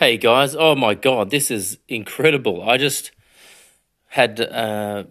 Hey 0.00 0.16
guys, 0.16 0.56
oh 0.58 0.74
my 0.74 0.94
god, 0.94 1.28
this 1.28 1.50
is 1.50 1.76
incredible. 1.86 2.66
I 2.66 2.78
just 2.78 3.10
had 4.06 4.40
uh, 4.40 5.04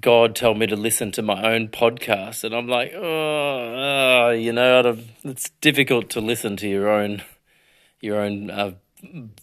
God 0.00 0.34
tell 0.34 0.54
me 0.54 0.66
to 0.66 0.76
listen 0.76 1.12
to 1.12 1.20
my 1.20 1.52
own 1.52 1.68
podcast, 1.68 2.42
and 2.42 2.54
I'm 2.54 2.66
like, 2.66 2.94
oh, 2.94 4.28
uh, 4.28 4.30
you 4.30 4.54
know, 4.54 4.96
it's 5.24 5.50
difficult 5.60 6.08
to 6.12 6.22
listen 6.22 6.56
to 6.56 6.66
your 6.66 6.88
own 6.88 7.20
your 8.00 8.18
own 8.18 8.50
uh, 8.50 8.70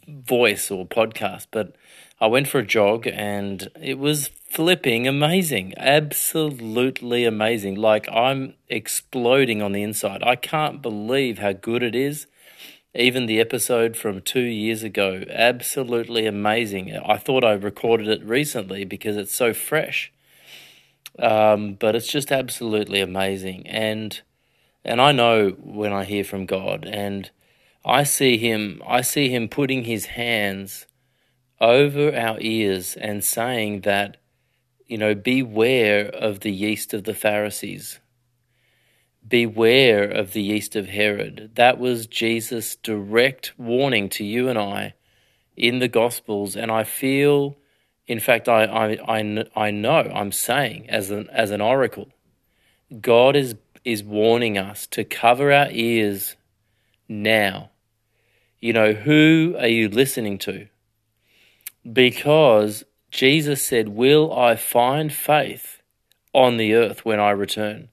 voice 0.08 0.72
or 0.72 0.88
podcast. 0.88 1.46
But 1.52 1.76
I 2.20 2.26
went 2.26 2.48
for 2.48 2.58
a 2.58 2.66
jog, 2.66 3.06
and 3.06 3.70
it 3.80 4.00
was 4.00 4.32
flipping 4.50 5.08
amazing, 5.08 5.76
absolutely 5.78 7.24
amazing. 7.24 7.76
Like 7.76 8.10
I'm 8.12 8.56
exploding 8.68 9.62
on 9.62 9.74
the 9.74 9.84
inside. 9.84 10.24
I 10.24 10.36
can't 10.36 10.82
believe 10.82 11.38
how 11.38 11.54
good 11.54 11.84
it 11.84 11.94
is 11.94 12.26
even 12.98 13.28
the 13.28 13.40
episode 13.40 13.96
from 13.96 14.22
two 14.22 14.42
years 14.42 14.82
ago, 14.84 15.24
absolutely 15.30 16.26
amazing. 16.26 16.98
I 16.98 17.18
thought 17.18 17.44
I 17.44 17.54
recorded 17.54 18.08
it 18.08 18.24
recently 18.24 18.86
because 18.86 19.18
it's 19.18 19.34
so 19.34 19.54
fresh. 19.54 20.12
Um, 21.20 21.76
but 21.76 21.96
it's 21.96 22.12
just 22.12 22.32
absolutely 22.32 23.00
amazing. 23.00 23.68
And 23.68 24.20
and 24.84 25.02
I 25.02 25.12
know 25.12 25.50
when 25.50 25.92
I 25.92 26.06
hear 26.06 26.24
from 26.24 26.46
God 26.46 26.86
and 26.86 27.30
I 27.86 28.04
see 28.04 28.38
him 28.38 28.82
I 28.86 29.02
see 29.02 29.30
him 29.30 29.48
putting 29.48 29.84
his 29.84 30.08
hands 30.08 30.86
over 31.60 32.16
our 32.16 32.38
ears 32.40 32.96
and 32.96 33.24
saying 33.24 33.82
that, 33.82 34.18
you 34.86 34.98
know, 34.98 35.16
beware 35.16 36.08
of 36.08 36.42
the 36.42 36.52
yeast 36.52 36.94
of 36.94 37.04
the 37.04 37.16
Pharisees 37.16 38.00
Beware 39.28 40.04
of 40.04 40.34
the 40.34 40.42
yeast 40.42 40.76
of 40.76 40.88
Herod. 40.88 41.52
That 41.56 41.80
was 41.80 42.08
Jesus' 42.08 42.76
direct 42.76 43.54
warning 43.58 44.10
to 44.10 44.24
you 44.24 44.48
and 44.48 44.58
I 44.58 44.94
in 45.56 45.80
the 45.80 45.88
Gospels. 45.88 46.56
And 46.56 46.72
I 46.72 46.84
feel, 46.84 47.58
in 48.06 48.20
fact, 48.20 48.48
I, 48.48 48.66
I, 48.66 49.18
I, 49.20 49.46
I 49.56 49.72
know, 49.72 50.12
I'm 50.14 50.32
saying 50.32 50.90
as 50.90 51.10
an, 51.10 51.30
as 51.32 51.52
an 51.52 51.62
oracle, 51.62 52.10
God 53.02 53.36
is, 53.36 53.56
is 53.84 54.04
warning 54.04 54.58
us 54.58 54.88
to 54.88 55.04
cover 55.04 55.52
our 55.52 55.70
ears 55.72 56.36
now. 57.10 57.72
You 58.60 58.74
know, 58.74 58.94
who 58.94 59.56
are 59.60 59.68
you 59.68 59.90
listening 59.90 60.38
to? 60.40 60.68
Because 61.92 62.84
Jesus 63.12 63.64
said, 63.64 63.90
Will 63.90 64.34
I 64.38 64.56
find 64.56 65.12
faith 65.12 65.82
on 66.34 66.58
the 66.58 66.74
earth 66.74 67.06
when 67.06 67.20
I 67.20 67.32
return? 67.32 67.90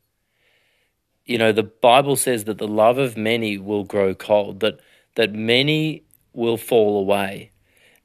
You 1.24 1.38
know, 1.38 1.52
the 1.52 1.62
Bible 1.62 2.16
says 2.16 2.44
that 2.44 2.58
the 2.58 2.68
love 2.68 2.98
of 2.98 3.16
many 3.16 3.58
will 3.58 3.84
grow 3.84 4.14
cold, 4.14 4.60
that 4.60 4.80
that 5.14 5.32
many 5.32 6.02
will 6.32 6.56
fall 6.56 6.98
away. 6.98 7.50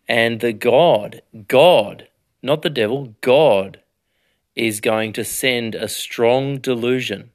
And 0.07 0.39
the 0.39 0.53
God, 0.53 1.21
God, 1.47 2.07
not 2.41 2.61
the 2.61 2.69
devil, 2.69 3.15
God 3.21 3.81
is 4.55 4.81
going 4.81 5.13
to 5.13 5.23
send 5.23 5.75
a 5.75 5.87
strong 5.87 6.57
delusion. 6.57 7.31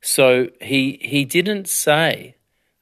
So 0.00 0.48
he 0.60 0.98
he 1.02 1.24
didn't 1.24 1.68
say 1.68 2.36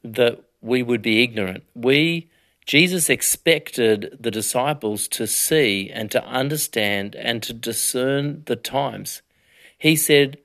that 0.05 0.43
we 0.61 0.83
would 0.83 1.03
be 1.03 1.23
ignorant. 1.23 1.65
We 1.75 2.31
Jesus 2.67 3.09
expected 3.09 4.17
the 4.19 4.31
disciples 4.31 5.07
to 5.09 5.27
see 5.27 5.89
and 5.89 6.11
to 6.11 6.25
understand 6.25 7.15
and 7.15 7.43
to 7.45 7.53
discern 7.53 8.43
the 8.47 8.57
times. 8.57 9.23
He 9.79 9.95
said, 9.95 10.39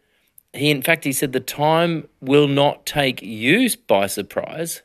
he 0.53 0.69
in 0.69 0.81
fact 0.81 1.03
he 1.03 1.13
said 1.13 1.31
the 1.31 1.39
time 1.39 2.07
will 2.19 2.47
not 2.47 2.85
take 2.85 3.21
you 3.21 3.69
by 3.87 4.07
surprise 4.07 4.81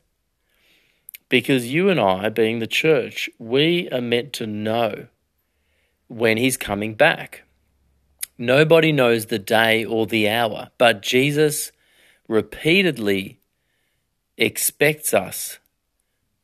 because 1.28 1.72
you 1.72 1.88
and 1.88 1.98
I 1.98 2.28
being 2.28 2.58
the 2.58 2.66
church 2.66 3.28
we 3.38 3.88
are 3.90 4.00
meant 4.00 4.32
to 4.34 4.46
know 4.46 5.08
when 6.08 6.36
he's 6.36 6.56
coming 6.56 6.94
back. 6.94 7.42
Nobody 8.38 8.92
knows 8.92 9.26
the 9.26 9.40
day 9.40 9.84
or 9.84 10.06
the 10.06 10.28
hour 10.28 10.70
but 10.78 11.02
Jesus 11.02 11.72
repeatedly 12.28 13.40
expects 14.36 15.12
us 15.12 15.58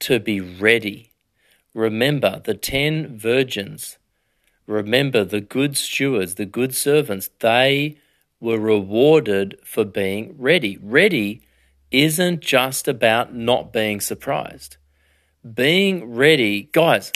to 0.00 0.19
be 0.19 0.41
ready. 0.41 1.12
Remember 1.75 2.41
the 2.44 2.54
10 2.54 3.16
virgins. 3.16 3.98
Remember 4.66 5.25
the 5.25 5.41
good 5.41 5.76
stewards 5.76 6.34
the 6.34 6.46
good 6.46 6.75
servants. 6.75 7.30
They 7.38 7.98
were 8.42 8.58
rewarded 8.58 9.56
for 9.64 9.84
being 9.84 10.34
ready. 10.36 10.76
Ready 10.82 11.42
isn't 11.92 12.41
just 12.41 12.88
about 12.88 13.32
not 13.32 13.72
being 13.72 14.00
surprised. 14.00 14.76
Being 15.54 16.12
ready, 16.12 16.69
guys, 16.72 17.12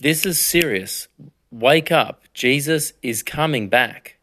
this 0.00 0.24
is 0.24 0.40
serious. 0.40 1.06
Wake 1.50 1.92
up. 1.92 2.22
Jesus 2.32 2.94
is 3.02 3.22
coming 3.22 3.68
back. 3.68 4.16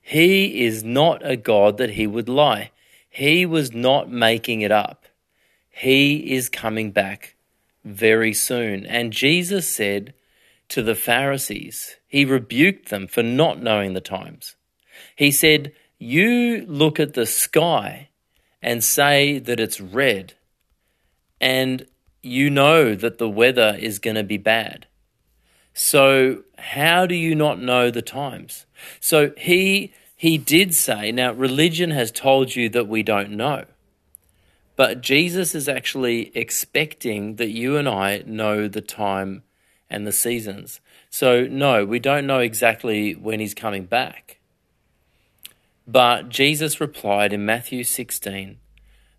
He 0.00 0.64
is 0.64 0.82
not 0.82 1.20
a 1.22 1.36
God 1.36 1.76
that 1.76 1.90
he 1.90 2.06
would 2.06 2.30
lie. 2.30 2.70
He 3.10 3.44
was 3.44 3.74
not 3.74 4.10
making 4.10 4.62
it 4.62 4.72
up. 4.72 5.04
He 5.68 6.32
is 6.32 6.48
coming 6.48 6.92
back 6.92 7.36
very 7.84 8.32
soon. 8.32 8.86
And 8.86 9.12
Jesus 9.12 9.68
said 9.68 10.14
to 10.70 10.82
the 10.82 10.94
Pharisees, 10.94 11.96
he 12.06 12.24
rebuked 12.24 12.88
them 12.88 13.06
for 13.06 13.22
not 13.22 13.62
knowing 13.62 13.92
the 13.92 14.00
times. 14.00 14.54
He 15.16 15.30
said, 15.30 15.72
You 15.98 16.64
look 16.66 16.98
at 17.00 17.14
the 17.14 17.26
sky 17.26 18.08
and 18.62 18.82
say 18.82 19.38
that 19.38 19.60
it's 19.60 19.80
red, 19.80 20.34
and 21.40 21.86
you 22.22 22.50
know 22.50 22.94
that 22.94 23.18
the 23.18 23.28
weather 23.28 23.76
is 23.78 23.98
going 23.98 24.16
to 24.16 24.24
be 24.24 24.36
bad. 24.36 24.86
So, 25.74 26.42
how 26.58 27.06
do 27.06 27.14
you 27.14 27.36
not 27.36 27.60
know 27.60 27.90
the 27.90 28.02
times? 28.02 28.66
So, 28.98 29.32
he, 29.36 29.92
he 30.16 30.36
did 30.36 30.74
say, 30.74 31.12
now, 31.12 31.32
religion 31.32 31.92
has 31.92 32.10
told 32.10 32.56
you 32.56 32.68
that 32.70 32.88
we 32.88 33.04
don't 33.04 33.30
know. 33.30 33.64
But 34.74 35.00
Jesus 35.00 35.54
is 35.54 35.68
actually 35.68 36.36
expecting 36.36 37.36
that 37.36 37.50
you 37.50 37.76
and 37.76 37.88
I 37.88 38.22
know 38.26 38.66
the 38.66 38.80
time 38.80 39.44
and 39.88 40.06
the 40.06 40.12
seasons. 40.12 40.80
So, 41.10 41.46
no, 41.46 41.84
we 41.84 41.98
don't 41.98 42.26
know 42.26 42.40
exactly 42.40 43.14
when 43.14 43.40
he's 43.40 43.54
coming 43.54 43.84
back. 43.84 44.37
But 45.90 46.28
Jesus 46.28 46.82
replied 46.82 47.32
in 47.32 47.46
Matthew 47.46 47.82
16, 47.82 48.58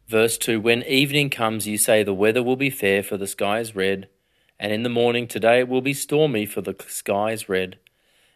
verse 0.08 0.38
2 0.38 0.62
When 0.62 0.84
evening 0.84 1.32
comes, 1.32 1.66
you 1.66 1.80
say, 1.80 2.04
The 2.04 2.14
weather 2.14 2.44
will 2.44 2.56
be 2.56 2.70
fair, 2.70 3.02
for 3.02 3.18
the 3.18 3.26
sky 3.26 3.60
is 3.60 3.76
red. 3.76 4.08
And 4.60 4.72
in 4.72 4.84
the 4.84 4.90
morning, 4.90 5.28
today 5.28 5.62
it 5.62 5.68
will 5.68 5.82
be 5.82 5.96
stormy, 5.96 6.46
for 6.46 6.62
the 6.62 6.76
sky 6.88 7.32
is 7.32 7.50
red 7.50 7.80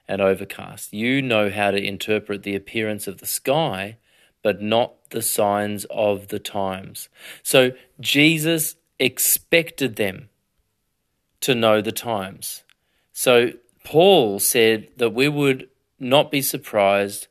and 0.07 0.19
overcast. 0.19 0.93
You 0.93 1.21
know 1.21 1.51
how 1.51 1.69
to 1.69 1.77
interpret 1.77 2.41
the 2.41 2.55
appearance 2.55 3.07
of 3.07 3.19
the 3.19 3.27
sky, 3.27 3.97
but 4.41 4.63
not 4.63 5.11
the 5.11 5.21
signs 5.21 5.85
of 5.91 6.29
the 6.29 6.39
times. 6.39 7.09
So 7.43 7.73
Jesus 7.99 8.77
expected 8.99 9.95
them 9.95 10.29
to 11.41 11.53
know 11.53 11.81
the 11.81 11.91
times. 11.91 12.63
So 13.11 13.51
Paul 13.83 14.39
said 14.39 14.87
that 14.97 15.11
we 15.11 15.29
would 15.29 15.69
not 15.99 16.31
be 16.31 16.41
surprised 16.41 17.27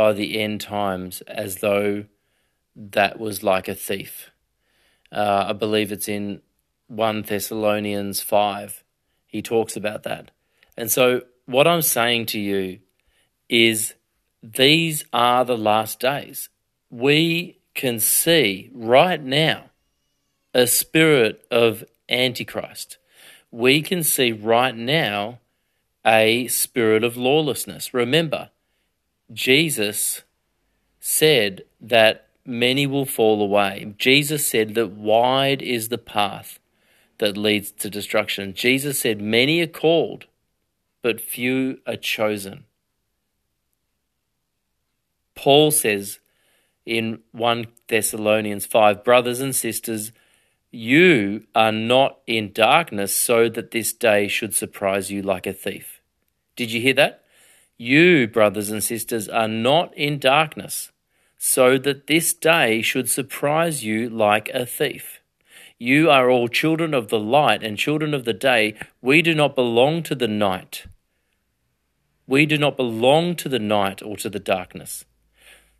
by 0.00 0.14
the 0.14 0.40
end 0.40 0.58
times 0.62 1.20
as 1.28 1.56
though 1.56 2.06
that 2.74 3.20
was 3.20 3.42
like 3.42 3.68
a 3.68 3.74
thief. 3.74 4.30
Uh, 5.12 5.44
I 5.48 5.52
believe 5.52 5.92
it's 5.92 6.08
in 6.08 6.40
1 6.86 7.20
Thessalonians 7.20 8.22
5. 8.22 8.82
He 9.26 9.42
talks 9.42 9.76
about 9.76 10.04
that. 10.04 10.30
And 10.74 10.90
so, 10.90 11.24
what 11.44 11.66
I'm 11.66 11.82
saying 11.82 12.24
to 12.32 12.40
you 12.40 12.78
is 13.50 13.92
these 14.42 15.04
are 15.12 15.44
the 15.44 15.58
last 15.58 16.00
days. 16.00 16.48
We 16.88 17.58
can 17.74 18.00
see 18.00 18.70
right 18.72 19.22
now 19.22 19.64
a 20.54 20.66
spirit 20.66 21.44
of 21.50 21.84
Antichrist. 22.08 22.96
We 23.50 23.82
can 23.82 24.02
see 24.02 24.32
right 24.32 24.74
now 24.74 25.40
a 26.06 26.48
spirit 26.48 27.04
of 27.04 27.18
lawlessness. 27.18 27.92
Remember, 27.92 28.48
Jesus 29.32 30.22
said 30.98 31.62
that 31.80 32.28
many 32.44 32.86
will 32.86 33.06
fall 33.06 33.42
away. 33.42 33.94
Jesus 33.98 34.46
said 34.46 34.74
that 34.74 34.90
wide 34.92 35.62
is 35.62 35.88
the 35.88 35.98
path 35.98 36.58
that 37.18 37.36
leads 37.36 37.70
to 37.70 37.90
destruction. 37.90 38.54
Jesus 38.54 39.00
said, 39.00 39.20
Many 39.20 39.60
are 39.60 39.66
called, 39.66 40.26
but 41.02 41.20
few 41.20 41.80
are 41.86 41.96
chosen. 41.96 42.64
Paul 45.34 45.70
says 45.70 46.18
in 46.84 47.20
1 47.32 47.66
Thessalonians 47.88 48.66
5 48.66 49.04
Brothers 49.04 49.40
and 49.40 49.54
sisters, 49.54 50.12
you 50.70 51.46
are 51.54 51.72
not 51.72 52.18
in 52.26 52.52
darkness 52.52 53.14
so 53.14 53.48
that 53.48 53.70
this 53.70 53.92
day 53.92 54.28
should 54.28 54.54
surprise 54.54 55.10
you 55.10 55.22
like 55.22 55.46
a 55.46 55.52
thief. 55.52 56.00
Did 56.56 56.70
you 56.70 56.80
hear 56.80 56.94
that? 56.94 57.24
You, 57.82 58.28
brothers 58.28 58.70
and 58.70 58.84
sisters, 58.84 59.26
are 59.26 59.48
not 59.48 59.96
in 59.96 60.18
darkness, 60.18 60.92
so 61.38 61.78
that 61.78 62.08
this 62.08 62.34
day 62.34 62.82
should 62.82 63.08
surprise 63.08 63.82
you 63.82 64.10
like 64.10 64.50
a 64.50 64.66
thief. 64.66 65.22
You 65.78 66.10
are 66.10 66.28
all 66.28 66.48
children 66.48 66.92
of 66.92 67.08
the 67.08 67.18
light 67.18 67.62
and 67.62 67.78
children 67.78 68.12
of 68.12 68.26
the 68.26 68.34
day. 68.34 68.74
We 69.00 69.22
do 69.22 69.34
not 69.34 69.56
belong 69.56 70.02
to 70.02 70.14
the 70.14 70.28
night. 70.28 70.84
We 72.26 72.44
do 72.44 72.58
not 72.58 72.76
belong 72.76 73.34
to 73.36 73.48
the 73.48 73.58
night 73.58 74.02
or 74.02 74.18
to 74.18 74.28
the 74.28 74.38
darkness. 74.38 75.06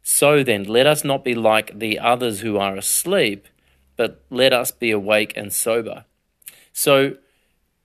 So 0.02 0.43
then, 0.43 0.64
let 0.64 0.87
us 0.87 1.05
not 1.05 1.23
be 1.23 1.35
like 1.35 1.81
the 1.81 1.99
others 1.99 2.41
who 2.41 2.56
are 2.56 2.76
asleep, 2.76 3.47
but 3.99 4.25
let 4.31 4.55
us 4.55 4.70
be 4.70 4.91
awake 4.91 5.35
and 5.37 5.52
sober. 5.52 6.06
So, 6.73 7.19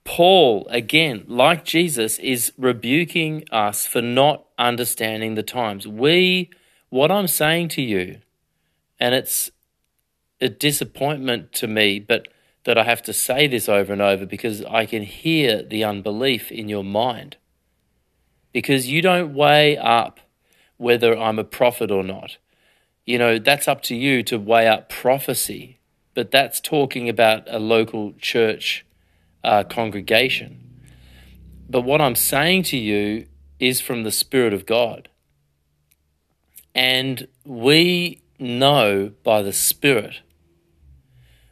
Paul, 0.05 0.67
again, 0.69 1.25
like 1.27 1.65
Jesus, 1.65 2.19
is 2.19 2.53
rebuking 2.57 3.43
us 3.51 3.85
for 3.85 4.01
not 4.01 4.45
understanding 4.57 5.33
the 5.33 5.43
times. 5.43 5.87
We, 5.87 6.51
what 6.89 7.11
I'm 7.11 7.27
saying 7.27 7.69
to 7.69 7.81
you, 7.81 8.19
and 8.99 9.13
it's 9.13 9.51
a 10.39 10.47
disappointment 10.47 11.51
to 11.53 11.67
me, 11.67 11.99
but 11.99 12.27
that 12.65 12.77
I 12.77 12.83
have 12.83 13.01
to 13.03 13.13
say 13.13 13.47
this 13.47 13.67
over 13.67 13.93
and 13.93 14.01
over 14.01 14.25
because 14.25 14.63
I 14.65 14.85
can 14.85 15.03
hear 15.03 15.61
the 15.63 15.83
unbelief 15.83 16.51
in 16.51 16.69
your 16.69 16.83
mind. 16.83 17.37
Because 18.53 18.87
you 18.87 19.01
don't 19.01 19.33
weigh 19.33 19.77
up 19.77 20.19
whether 20.77 21.17
I'm 21.17 21.39
a 21.39 21.43
prophet 21.43 21.91
or 21.91 22.03
not. 22.03 22.37
You 23.05 23.17
know, 23.17 23.37
that's 23.37 23.67
up 23.67 23.81
to 23.83 23.95
you 23.95 24.23
to 24.23 24.37
weigh 24.37 24.67
up 24.67 24.89
prophecy, 24.89 25.79
but 26.13 26.31
that's 26.31 26.59
talking 26.59 27.09
about 27.09 27.43
a 27.47 27.59
local 27.59 28.13
church 28.13 28.85
uh, 29.45 29.63
congregation. 29.63 30.59
But 31.69 31.81
what 31.81 32.01
I'm 32.01 32.15
saying 32.15 32.63
to 32.63 32.77
you 32.77 33.27
is 33.59 33.79
from 33.79 34.03
the 34.03 34.11
Spirit 34.11 34.53
of 34.53 34.65
God. 34.65 35.09
And 36.73 37.27
we 37.45 38.21
know 38.39 39.13
by 39.23 39.41
the 39.41 39.53
Spirit. 39.53 40.21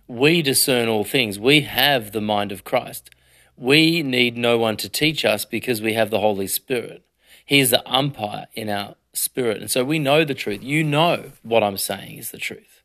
We 0.07 0.42
discern 0.42 0.90
all 0.90 1.06
things. 1.06 1.40
We 1.40 1.62
have 1.62 2.12
the 2.12 2.22
mind 2.22 2.51
of 2.51 2.63
Christ. 2.63 3.10
We 3.56 4.04
need 4.04 4.36
no 4.36 4.57
one 4.57 4.75
to 4.78 4.89
teach 4.89 5.24
us 5.24 5.46
because 5.46 5.81
we 5.81 5.94
have 5.94 6.10
the 6.10 6.19
Holy 6.19 6.48
Spirit. 6.48 7.06
He 7.46 7.60
is 7.60 7.69
the 7.69 7.88
umpire 7.89 8.48
in 8.54 8.69
our 8.69 8.96
spirit. 9.13 9.62
And 9.62 9.69
so 9.69 9.84
we 9.84 10.00
know 10.00 10.25
the 10.25 10.34
truth. 10.34 10.63
You 10.63 10.84
know 10.84 11.31
what 11.44 11.63
I'm 11.63 11.78
saying 11.78 12.18
is 12.18 12.31
the 12.31 12.38
truth. 12.38 12.81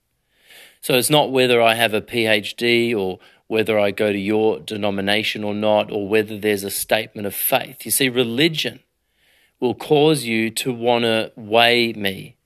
So 0.81 0.95
it's 0.95 1.11
not 1.11 1.33
whether 1.33 1.61
I 1.61 1.75
have 1.75 1.95
a 1.95 2.01
PhD 2.01 2.97
or 2.97 3.19
whether 3.49 3.79
I 3.79 3.91
go 3.91 4.13
to 4.13 4.19
your 4.19 4.61
denomination 4.61 5.43
or 5.43 5.55
not, 5.55 5.91
or 5.91 6.07
whether 6.07 6.39
there's 6.39 6.65
a 6.65 6.71
statement 6.71 7.27
of 7.27 7.35
faith. 7.35 7.85
You 7.85 7.91
see, 7.91 8.09
religion 8.09 8.81
will 9.59 9.75
cause 9.75 10.25
you 10.25 10.51
to 10.51 10.73
want 10.73 11.05
to 11.05 11.33
weigh 11.35 11.93
me. 11.95 12.37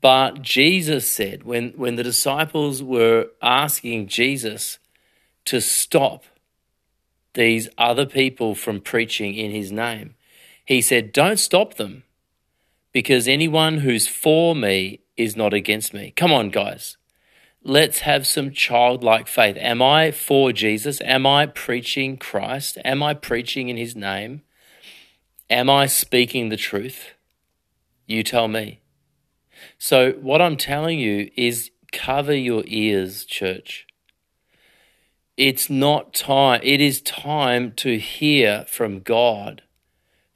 But 0.00 0.42
Jesus 0.42 1.10
said, 1.10 1.42
when, 1.42 1.70
when 1.70 1.96
the 1.96 2.02
disciples 2.02 2.82
were 2.82 3.28
asking 3.42 4.08
Jesus 4.08 4.78
to 5.46 5.60
stop 5.60 6.24
these 7.34 7.68
other 7.76 8.06
people 8.06 8.54
from 8.54 8.80
preaching 8.80 9.34
in 9.34 9.50
his 9.50 9.72
name, 9.72 10.14
he 10.64 10.82
said, 10.82 11.12
Don't 11.12 11.38
stop 11.38 11.74
them 11.74 12.04
because 12.92 13.26
anyone 13.26 13.78
who's 13.78 14.06
for 14.06 14.54
me 14.54 15.00
is 15.16 15.36
not 15.36 15.54
against 15.54 15.94
me. 15.94 16.12
Come 16.14 16.32
on, 16.32 16.50
guys. 16.50 16.96
Let's 17.68 17.98
have 18.00 18.28
some 18.28 18.52
childlike 18.52 19.26
faith. 19.26 19.56
Am 19.56 19.82
I 19.82 20.12
for 20.12 20.52
Jesus? 20.52 21.00
Am 21.00 21.26
I 21.26 21.46
preaching 21.46 22.16
Christ? 22.16 22.78
Am 22.84 23.02
I 23.02 23.12
preaching 23.12 23.68
in 23.68 23.76
his 23.76 23.96
name? 23.96 24.42
Am 25.50 25.68
I 25.68 25.86
speaking 25.86 26.48
the 26.48 26.56
truth? 26.56 27.14
You 28.06 28.22
tell 28.22 28.46
me. 28.46 28.82
So, 29.78 30.12
what 30.12 30.40
I'm 30.40 30.56
telling 30.56 31.00
you 31.00 31.28
is 31.36 31.72
cover 31.90 32.32
your 32.32 32.62
ears, 32.66 33.24
church. 33.24 33.88
It's 35.36 35.68
not 35.68 36.14
time, 36.14 36.60
it 36.62 36.80
is 36.80 37.02
time 37.02 37.72
to 37.78 37.98
hear 37.98 38.64
from 38.68 39.00
God 39.00 39.62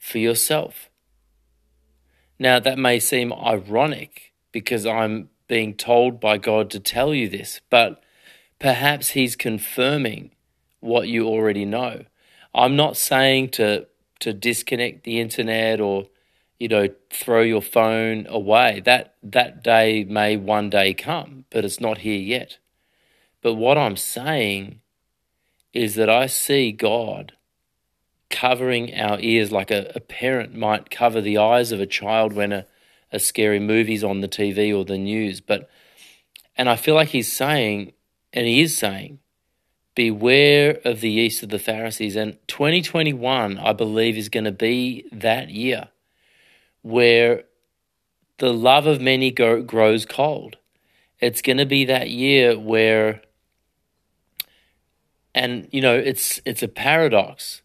for 0.01 0.19
yourself. 0.19 0.91
Now, 2.41 2.59
that 2.59 2.77
may 2.77 2.99
seem 2.99 3.33
ironic 3.33 4.33
because 4.51 4.85
I'm 4.85 5.29
being 5.51 5.75
told 5.75 6.21
by 6.21 6.39
God 6.39 6.71
to 6.71 6.79
tell 6.79 7.13
you 7.13 7.29
this, 7.29 7.61
but 7.71 8.01
perhaps 8.61 9.11
He's 9.11 9.35
confirming 9.35 10.31
what 10.79 11.09
you 11.09 11.27
already 11.27 11.65
know. 11.65 12.05
I'm 12.55 12.77
not 12.77 12.97
saying 12.97 13.51
to 13.51 13.89
to 14.21 14.33
disconnect 14.33 15.03
the 15.03 15.19
internet 15.19 15.81
or 15.81 16.07
you 16.61 16.69
know 16.69 16.89
throw 17.11 17.43
your 17.43 17.63
phone 17.63 18.29
away. 18.29 18.81
That 18.85 19.17
that 19.25 19.65
day 19.65 20.05
may 20.05 20.37
one 20.37 20.71
day 20.71 20.95
come, 20.95 21.47
but 21.51 21.65
it's 21.65 21.81
not 21.81 21.99
here 21.99 22.21
yet. 22.21 22.59
But 23.43 23.55
what 23.55 23.77
I'm 23.77 23.97
saying 23.97 24.81
is 25.73 25.97
that 25.97 26.09
I 26.09 26.27
see 26.27 26.71
God 26.71 27.33
covering 28.29 28.95
our 28.95 29.19
ears 29.19 29.51
like 29.51 29.73
a, 29.73 29.91
a 29.97 30.01
parent 30.01 30.55
might 30.55 30.91
cover 30.91 31.21
the 31.21 31.39
eyes 31.39 31.73
of 31.73 31.81
a 31.81 31.87
child 31.87 32.33
when 32.35 32.53
a, 32.53 32.67
a 33.13 33.19
scary 33.19 33.61
movie's 33.61 34.05
on 34.05 34.21
the 34.21 34.29
TV 34.29 34.77
or 34.77 34.85
the 34.85 34.99
news. 34.99 35.41
But 35.41 35.69
and 36.57 36.69
I 36.69 36.77
feel 36.77 36.95
like 36.95 37.09
he's 37.09 37.33
saying, 37.33 37.93
and 38.33 38.47
he 38.47 38.61
is 38.61 38.77
saying, 38.77 39.19
beware 39.95 40.79
of 40.85 41.01
the 41.01 41.11
yeast 41.11 41.43
of 41.43 41.49
the 41.49 41.59
Pharisees. 41.59 42.17
And 42.17 42.37
2021, 42.49 43.59
I 43.59 43.73
believe, 43.73 44.17
is 44.17 44.29
going 44.29 44.45
to 44.45 44.53
be 44.53 45.07
that 45.13 45.51
year 45.51 45.89
where 46.83 47.45
the 48.39 48.53
love 48.53 48.87
of 48.87 49.01
many 49.01 49.31
go, 49.31 49.63
grows 49.63 50.07
cold. 50.07 50.57
It's 51.19 51.43
going 51.43 51.59
to 51.59 51.67
be 51.67 51.85
that 51.87 52.11
year 52.11 52.59
where, 52.59 53.23
and 55.35 55.69
you 55.71 55.81
know, 55.81 55.97
it's 55.97 56.41
it's 56.45 56.63
a 56.63 56.69
paradox 56.69 57.63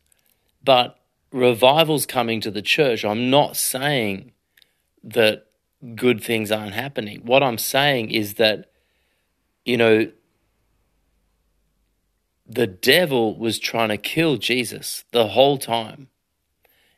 but 0.66 1.00
revival's 1.32 2.06
coming 2.06 2.42
to 2.42 2.52
the 2.52 2.62
church. 2.62 3.06
I'm 3.06 3.30
not 3.30 3.56
saying 3.56 4.32
that 5.06 5.46
good 5.96 6.22
things 6.22 6.52
aren't 6.52 6.74
happening. 6.74 7.22
What 7.24 7.44
I'm 7.44 7.57
saying 7.57 8.12
is 8.12 8.34
that, 8.36 8.72
you 9.63 9.78
know, 9.78 10.12
the 12.48 12.68
devil 12.68 13.38
was 13.38 13.60
trying 13.60 13.90
to 13.90 13.98
kill 13.98 14.38
Jesus 14.38 15.06
the 15.12 15.30
whole 15.30 15.57
time. 15.57 16.10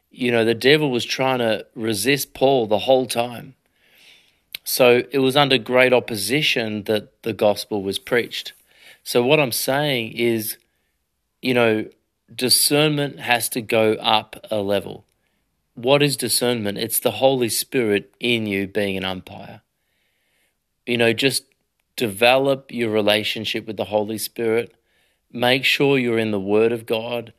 You 0.09 0.31
know, 0.31 0.43
the 0.43 0.55
devil 0.55 0.89
was 0.89 1.05
trying 1.05 1.39
to 1.39 1.65
resist 1.75 2.33
Paul 2.33 2.65
the 2.67 2.79
whole 2.79 3.05
time. 3.05 3.55
So 4.63 5.03
it 5.11 5.19
was 5.19 5.37
under 5.37 5.57
great 5.57 5.93
opposition 5.93 6.83
that 6.83 7.23
the 7.23 7.33
gospel 7.33 7.83
was 7.83 7.99
preached. 7.99 8.53
So 9.03 9.23
what 9.23 9.39
I'm 9.39 9.53
saying 9.53 10.13
is, 10.13 10.57
you 11.41 11.53
know, 11.53 11.85
discernment 12.33 13.19
has 13.19 13.47
to 13.49 13.61
go 13.61 13.93
up 13.93 14.45
a 14.51 14.57
level. 14.57 15.05
What 15.77 16.01
is 16.01 16.17
discernment? 16.17 16.79
It's 16.79 16.99
the 16.99 17.11
Holy 17.11 17.49
Spirit 17.49 18.11
in 18.19 18.47
you 18.47 18.65
being 18.65 18.97
an 18.97 19.05
umpire. 19.05 19.61
You 20.87 20.97
know, 20.97 21.13
just 21.13 21.43
develop 21.95 22.71
your 22.71 22.89
relationship 22.89 23.67
with 23.67 23.77
the 23.77 23.85
Holy 23.85 24.17
Spirit. 24.17 24.73
Make 25.31 25.65
sure 25.65 25.99
you're 25.99 26.17
in 26.17 26.31
the 26.31 26.39
Word 26.39 26.71
of 26.71 26.87
God 26.87 27.31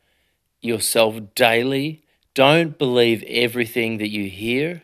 yourself 0.61 1.19
daily. 1.35 2.01
Don't 2.33 2.77
believe 2.77 3.25
everything 3.27 3.97
that 3.97 4.07
you 4.07 4.29
hear. 4.29 4.83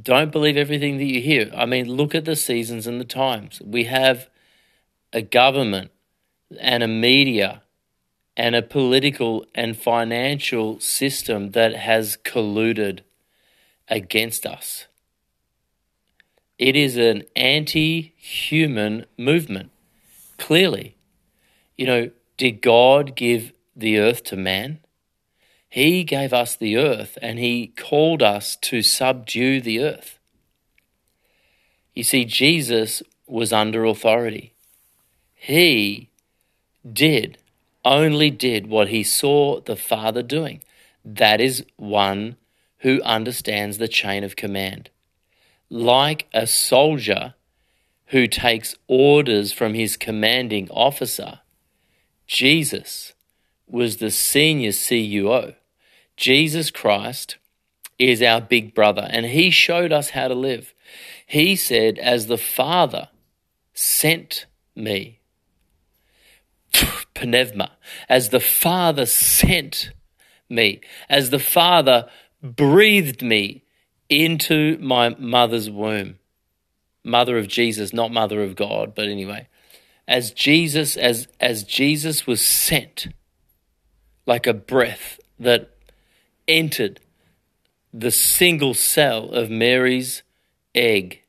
Don't 0.00 0.32
believe 0.32 0.56
everything 0.56 0.96
that 0.96 1.04
you 1.04 1.20
hear. 1.20 1.50
I 1.54 1.66
mean, 1.66 1.92
look 1.92 2.14
at 2.14 2.24
the 2.24 2.36
seasons 2.36 2.86
and 2.86 2.98
the 2.98 3.04
times. 3.04 3.60
We 3.62 3.84
have 3.84 4.30
a 5.12 5.20
government 5.20 5.90
and 6.58 6.82
a 6.82 6.88
media 6.88 7.60
and 8.36 8.54
a 8.54 8.62
political 8.62 9.44
and 9.54 9.76
financial 9.76 10.80
system 10.80 11.50
that 11.50 11.74
has 11.74 12.16
colluded 12.24 13.00
against 13.88 14.46
us. 14.46 14.86
It 16.58 16.76
is 16.76 16.96
an 16.96 17.24
anti 17.34 18.14
human 18.16 19.06
movement, 19.16 19.70
clearly. 20.38 20.96
You 21.76 21.86
know, 21.86 22.10
did 22.36 22.60
God 22.60 23.16
give 23.16 23.52
the 23.74 23.98
earth 23.98 24.22
to 24.24 24.36
man? 24.36 24.80
He 25.68 26.04
gave 26.04 26.32
us 26.32 26.56
the 26.56 26.76
earth 26.76 27.16
and 27.22 27.38
he 27.38 27.68
called 27.68 28.22
us 28.22 28.56
to 28.56 28.82
subdue 28.82 29.60
the 29.60 29.80
earth. 29.80 30.18
You 31.94 32.02
see, 32.02 32.24
Jesus 32.24 33.02
was 33.26 33.52
under 33.52 33.84
authority. 33.84 34.52
He 35.34 36.10
did 36.90 37.38
only 37.90 38.30
did 38.30 38.68
what 38.68 38.88
he 38.88 39.02
saw 39.02 39.60
the 39.60 39.76
Father 39.76 40.22
doing. 40.22 40.62
That 41.04 41.40
is 41.40 41.64
one 41.76 42.36
who 42.78 43.02
understands 43.02 43.76
the 43.76 43.88
chain 43.88 44.22
of 44.22 44.36
command. 44.36 44.88
Like 45.68 46.26
a 46.32 46.46
soldier 46.46 47.34
who 48.06 48.26
takes 48.26 48.76
orders 48.86 49.52
from 49.52 49.74
his 49.74 49.96
commanding 49.96 50.70
officer, 50.70 51.40
Jesus 52.26 53.12
was 53.66 53.96
the 53.96 54.10
senior 54.10 54.70
CUO. 54.70 55.54
Jesus 56.16 56.70
Christ 56.70 57.38
is 57.98 58.22
our 58.22 58.40
big 58.40 58.74
brother, 58.74 59.08
and 59.10 59.26
he 59.26 59.50
showed 59.50 59.92
us 59.92 60.10
how 60.10 60.28
to 60.28 60.34
live. 60.34 60.74
He 61.26 61.56
said, 61.56 61.98
As 61.98 62.26
the 62.26 62.38
Father 62.38 63.08
sent 63.74 64.46
me, 64.74 65.19
pneuma, 67.14 67.72
as 68.08 68.30
the 68.30 68.40
Father 68.40 69.06
sent 69.06 69.92
me, 70.48 70.80
as 71.08 71.30
the 71.30 71.38
Father 71.38 72.08
breathed 72.42 73.22
me 73.22 73.62
into 74.08 74.76
my 74.78 75.10
mother's 75.10 75.70
womb. 75.70 76.18
Mother 77.04 77.38
of 77.38 77.48
Jesus, 77.48 77.92
not 77.92 78.12
mother 78.12 78.42
of 78.42 78.56
God, 78.56 78.94
but 78.94 79.06
anyway. 79.06 79.48
As 80.06 80.32
Jesus, 80.32 80.96
as 80.96 81.28
as 81.38 81.62
Jesus 81.62 82.26
was 82.26 82.44
sent 82.44 83.08
like 84.26 84.46
a 84.46 84.52
breath 84.52 85.20
that 85.38 85.70
entered 86.48 87.00
the 87.92 88.10
single 88.10 88.74
cell 88.74 89.30
of 89.30 89.50
Mary's 89.50 90.22
egg, 90.74 91.22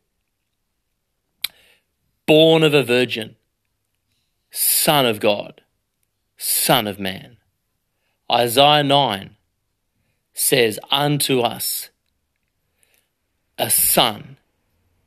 born 2.25 2.63
of 2.63 2.73
a 2.73 2.83
virgin, 2.83 3.35
Son 4.83 5.05
of 5.05 5.19
God, 5.19 5.61
Son 6.37 6.87
of 6.87 6.97
Man. 6.99 7.37
Isaiah 8.31 8.83
9 8.83 9.35
says, 10.33 10.79
Unto 10.89 11.41
us 11.41 11.91
a 13.59 13.69
son 13.69 14.37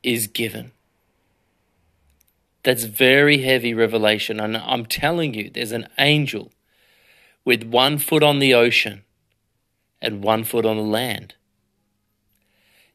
is 0.05 0.29
given. 0.29 0.71
That's 2.63 2.85
very 2.85 3.39
heavy 3.39 3.75
revelation. 3.75 4.39
And 4.39 4.57
I'm 4.57 4.87
telling 4.87 5.35
you, 5.35 5.51
there's 5.51 5.73
an 5.73 5.89
angel 5.99 6.53
with 7.45 7.65
one 7.65 7.99
foot 7.99 8.23
on 8.23 8.39
the 8.39 8.55
ocean 8.55 9.03
and 10.01 10.23
one 10.23 10.45
foot 10.45 10.65
on 10.65 10.77
the 10.77 10.85
land. 10.85 11.35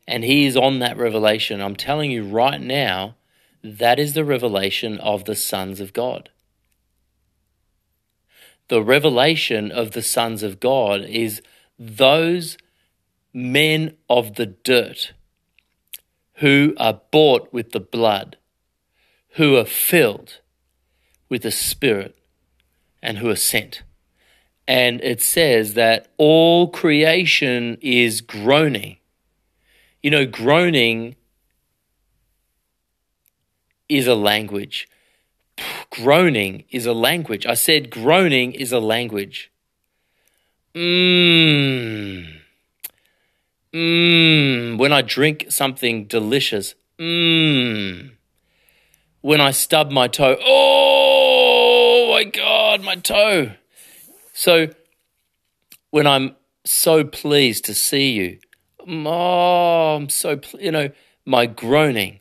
And 0.07 0.23
he 0.23 0.45
is 0.45 0.55
on 0.55 0.79
that 0.79 0.95
revelation. 0.95 1.59
I'm 1.59 1.75
telling 1.75 2.09
you 2.09 2.23
right 2.23 2.61
now, 2.61 3.15
that 3.61 3.99
is 3.99 4.13
the 4.13 4.23
revelation 4.23 4.97
of 4.99 5.25
the 5.25 5.35
sons 5.35 5.81
of 5.81 5.91
God. 5.91 6.29
The 8.69 8.83
revelation 8.83 9.71
of 9.71 9.91
the 9.91 10.03
sons 10.03 10.43
of 10.43 10.59
God 10.59 11.01
is 11.01 11.41
those 11.77 12.57
men 13.33 13.97
of 14.09 14.35
the 14.35 14.45
dirt 14.45 15.13
who 16.35 16.73
are 16.77 17.01
bought 17.11 17.51
with 17.51 17.71
the 17.71 17.79
blood, 17.79 18.37
who 19.31 19.57
are 19.57 19.65
filled 19.65 20.39
with 21.29 21.41
the 21.41 21.51
Spirit, 21.51 22.17
and 23.01 23.17
who 23.17 23.29
are 23.29 23.35
sent. 23.35 23.81
And 24.67 25.01
it 25.01 25.21
says 25.21 25.73
that 25.73 26.11
all 26.17 26.69
creation 26.69 27.77
is 27.81 28.21
groaning. 28.21 28.97
You 30.03 30.11
know, 30.11 30.25
groaning 30.27 31.15
is 33.89 34.05
a 34.05 34.15
language. 34.15 34.87
Groaning 36.01 36.63
is 36.71 36.85
a 36.85 36.93
language. 36.93 37.45
I 37.45 37.55
said 37.55 37.89
groaning 37.89 38.53
is 38.53 38.71
a 38.71 38.79
language. 38.79 39.51
Mmm. 40.73 42.25
Mmm. 43.73 44.77
When 44.77 44.93
I 44.93 45.01
drink 45.01 45.47
something 45.49 46.05
delicious. 46.05 46.75
Mmm. 46.97 48.11
When 49.19 49.41
I 49.41 49.51
stub 49.51 49.91
my 49.91 50.07
toe. 50.07 50.37
Oh 50.41 52.11
my 52.13 52.23
God, 52.23 52.81
my 52.81 52.95
toe. 52.95 53.51
So 54.31 54.69
when 55.89 56.07
I'm 56.07 56.37
so 56.63 57.03
pleased 57.03 57.65
to 57.65 57.73
see 57.73 58.11
you, 58.13 58.39
oh, 58.87 59.97
I'm 59.97 60.07
so, 60.07 60.39
you 60.57 60.71
know, 60.71 60.91
my 61.25 61.45
groaning 61.45 62.19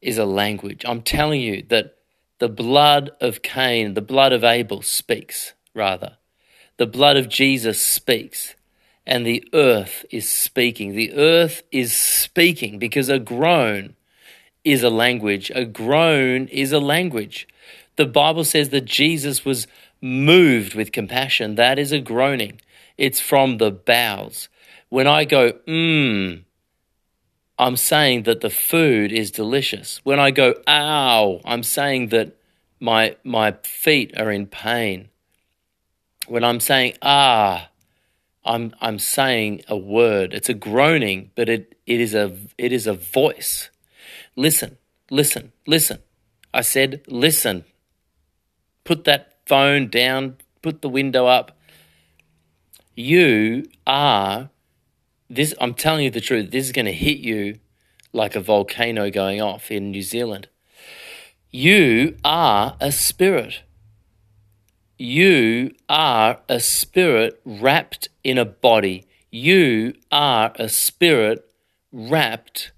is 0.00 0.16
a 0.16 0.24
language. 0.24 0.84
I'm 0.86 1.02
telling 1.02 1.40
you 1.40 1.64
that 1.70 1.95
the 2.38 2.48
blood 2.48 3.10
of 3.20 3.42
Cain, 3.42 3.94
the 3.94 4.02
blood 4.02 4.32
of 4.32 4.44
Abel 4.44 4.82
speaks, 4.82 5.54
rather. 5.74 6.18
The 6.76 6.86
blood 6.86 7.16
of 7.16 7.28
Jesus 7.28 7.80
speaks 7.80 8.54
and 9.06 9.24
the 9.24 9.48
earth 9.52 10.04
is 10.10 10.28
speaking. 10.28 10.92
The 10.92 11.12
earth 11.14 11.62
is 11.70 11.94
speaking 11.94 12.78
because 12.78 13.08
a 13.08 13.18
groan 13.18 13.94
is 14.64 14.82
a 14.82 14.90
language. 14.90 15.50
A 15.54 15.64
groan 15.64 16.48
is 16.48 16.72
a 16.72 16.80
language. 16.80 17.46
The 17.94 18.06
Bible 18.06 18.44
says 18.44 18.70
that 18.70 18.84
Jesus 18.84 19.44
was 19.44 19.66
moved 20.02 20.74
with 20.74 20.92
compassion. 20.92 21.54
That 21.54 21.78
is 21.78 21.92
a 21.92 22.00
groaning. 22.00 22.60
It's 22.98 23.20
from 23.20 23.58
the 23.58 23.70
bowels. 23.70 24.48
When 24.88 25.06
I 25.06 25.24
go, 25.24 25.52
mmm, 25.66 26.42
I'm 27.58 27.76
saying 27.76 28.24
that 28.24 28.42
the 28.42 28.50
food 28.50 29.12
is 29.12 29.30
delicious. 29.30 30.00
When 30.04 30.20
I 30.20 30.30
go, 30.30 30.54
ow, 30.66 31.40
I'm 31.44 31.62
saying 31.62 32.08
that 32.08 32.36
my, 32.80 33.16
my 33.24 33.52
feet 33.62 34.18
are 34.18 34.30
in 34.30 34.46
pain. 34.46 35.08
When 36.26 36.44
I'm 36.44 36.60
saying, 36.60 36.94
ah, 37.02 37.70
I'm 38.46 38.74
I'm 38.80 38.98
saying 38.98 39.62
a 39.68 39.76
word. 39.76 40.32
It's 40.32 40.48
a 40.48 40.54
groaning, 40.54 41.32
but 41.34 41.48
it, 41.48 41.76
it 41.84 42.00
is 42.00 42.14
a 42.14 42.36
it 42.56 42.72
is 42.72 42.86
a 42.86 42.94
voice. 42.94 43.70
Listen, 44.36 44.78
listen, 45.10 45.52
listen. 45.66 45.98
I 46.54 46.60
said 46.60 47.02
listen. 47.08 47.64
Put 48.84 49.04
that 49.04 49.38
phone 49.46 49.88
down, 49.88 50.36
put 50.62 50.80
the 50.80 50.88
window 50.88 51.26
up. 51.26 51.58
You 52.94 53.64
are 53.84 54.50
this 55.28 55.54
I'm 55.60 55.74
telling 55.74 56.04
you 56.04 56.10
the 56.10 56.20
truth. 56.20 56.50
This 56.50 56.66
is 56.66 56.72
going 56.72 56.86
to 56.86 56.92
hit 56.92 57.18
you 57.18 57.58
like 58.12 58.36
a 58.36 58.40
volcano 58.40 59.10
going 59.10 59.40
off 59.40 59.70
in 59.70 59.90
New 59.90 60.02
Zealand. 60.02 60.48
You 61.50 62.16
are 62.24 62.76
a 62.80 62.92
spirit. 62.92 63.62
You 64.98 65.72
are 65.88 66.38
a 66.48 66.60
spirit 66.60 67.40
wrapped 67.44 68.08
in 68.24 68.38
a 68.38 68.44
body. 68.44 69.06
You 69.30 69.94
are 70.10 70.52
a 70.56 70.68
spirit 70.68 71.50
wrapped 71.92 72.72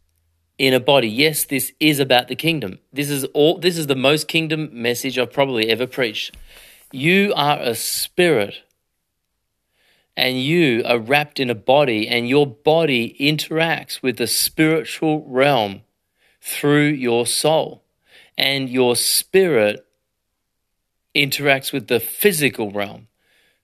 in 0.58 0.74
a 0.74 0.80
body. 0.80 1.08
Yes, 1.08 1.44
this 1.44 1.72
is 1.78 2.00
about 2.00 2.28
the 2.28 2.34
kingdom. 2.34 2.80
This 2.92 3.10
is 3.10 3.24
all 3.26 3.58
this 3.58 3.78
is 3.78 3.86
the 3.86 3.94
most 3.94 4.28
kingdom 4.28 4.68
message 4.72 5.18
I've 5.18 5.32
probably 5.32 5.68
ever 5.68 5.86
preached. 5.86 6.36
You 6.90 7.32
are 7.36 7.58
a 7.60 7.74
spirit 7.74 8.62
and 10.18 10.42
you 10.42 10.82
are 10.84 10.98
wrapped 10.98 11.38
in 11.38 11.48
a 11.48 11.54
body 11.54 12.08
and 12.08 12.28
your 12.28 12.44
body 12.44 13.16
interacts 13.20 14.02
with 14.02 14.16
the 14.16 14.26
spiritual 14.26 15.24
realm 15.28 15.82
through 16.40 16.88
your 16.88 17.24
soul. 17.24 17.84
And 18.36 18.68
your 18.68 18.96
spirit 18.96 19.86
interacts 21.14 21.72
with 21.72 21.86
the 21.86 22.00
physical 22.00 22.72
realm 22.72 23.06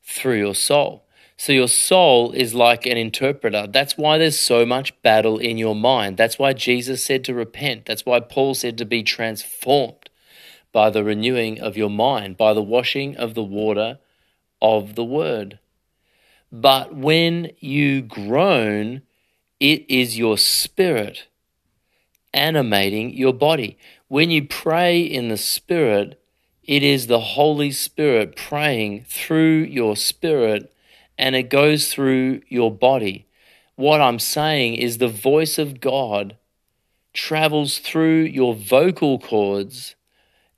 through 0.04 0.38
your 0.38 0.54
soul. 0.54 1.04
So 1.36 1.52
your 1.52 1.66
soul 1.66 2.30
is 2.30 2.54
like 2.54 2.86
an 2.86 2.96
interpreter. 2.96 3.66
That's 3.66 3.98
why 3.98 4.18
there's 4.18 4.38
so 4.38 4.64
much 4.64 5.02
battle 5.02 5.38
in 5.38 5.58
your 5.58 5.74
mind. 5.74 6.16
That's 6.16 6.38
why 6.38 6.52
Jesus 6.52 7.04
said 7.04 7.24
to 7.24 7.34
repent. 7.34 7.86
That's 7.86 8.06
why 8.06 8.20
Paul 8.20 8.54
said 8.54 8.78
to 8.78 8.84
be 8.84 9.02
transformed 9.02 10.08
by 10.70 10.90
the 10.90 11.02
renewing 11.02 11.60
of 11.60 11.76
your 11.76 11.90
mind, 11.90 12.36
by 12.36 12.54
the 12.54 12.62
washing 12.62 13.16
of 13.16 13.34
the 13.34 13.42
water 13.42 13.98
of 14.62 14.94
the 14.94 15.04
word. 15.04 15.58
But 16.60 16.94
when 16.94 17.50
you 17.58 18.00
groan, 18.00 19.02
it 19.58 19.84
is 19.90 20.16
your 20.16 20.38
spirit 20.38 21.26
animating 22.32 23.12
your 23.12 23.32
body. 23.32 23.76
When 24.06 24.30
you 24.30 24.46
pray 24.46 25.00
in 25.00 25.30
the 25.30 25.36
spirit, 25.36 26.22
it 26.62 26.84
is 26.84 27.08
the 27.08 27.18
Holy 27.18 27.72
Spirit 27.72 28.36
praying 28.36 29.04
through 29.08 29.64
your 29.64 29.96
spirit 29.96 30.72
and 31.18 31.34
it 31.34 31.50
goes 31.50 31.92
through 31.92 32.42
your 32.48 32.70
body. 32.70 33.26
What 33.74 34.00
I'm 34.00 34.20
saying 34.20 34.74
is 34.74 34.98
the 34.98 35.08
voice 35.08 35.58
of 35.58 35.80
God 35.80 36.36
travels 37.12 37.78
through 37.78 38.22
your 38.26 38.54
vocal 38.54 39.18
cords. 39.18 39.96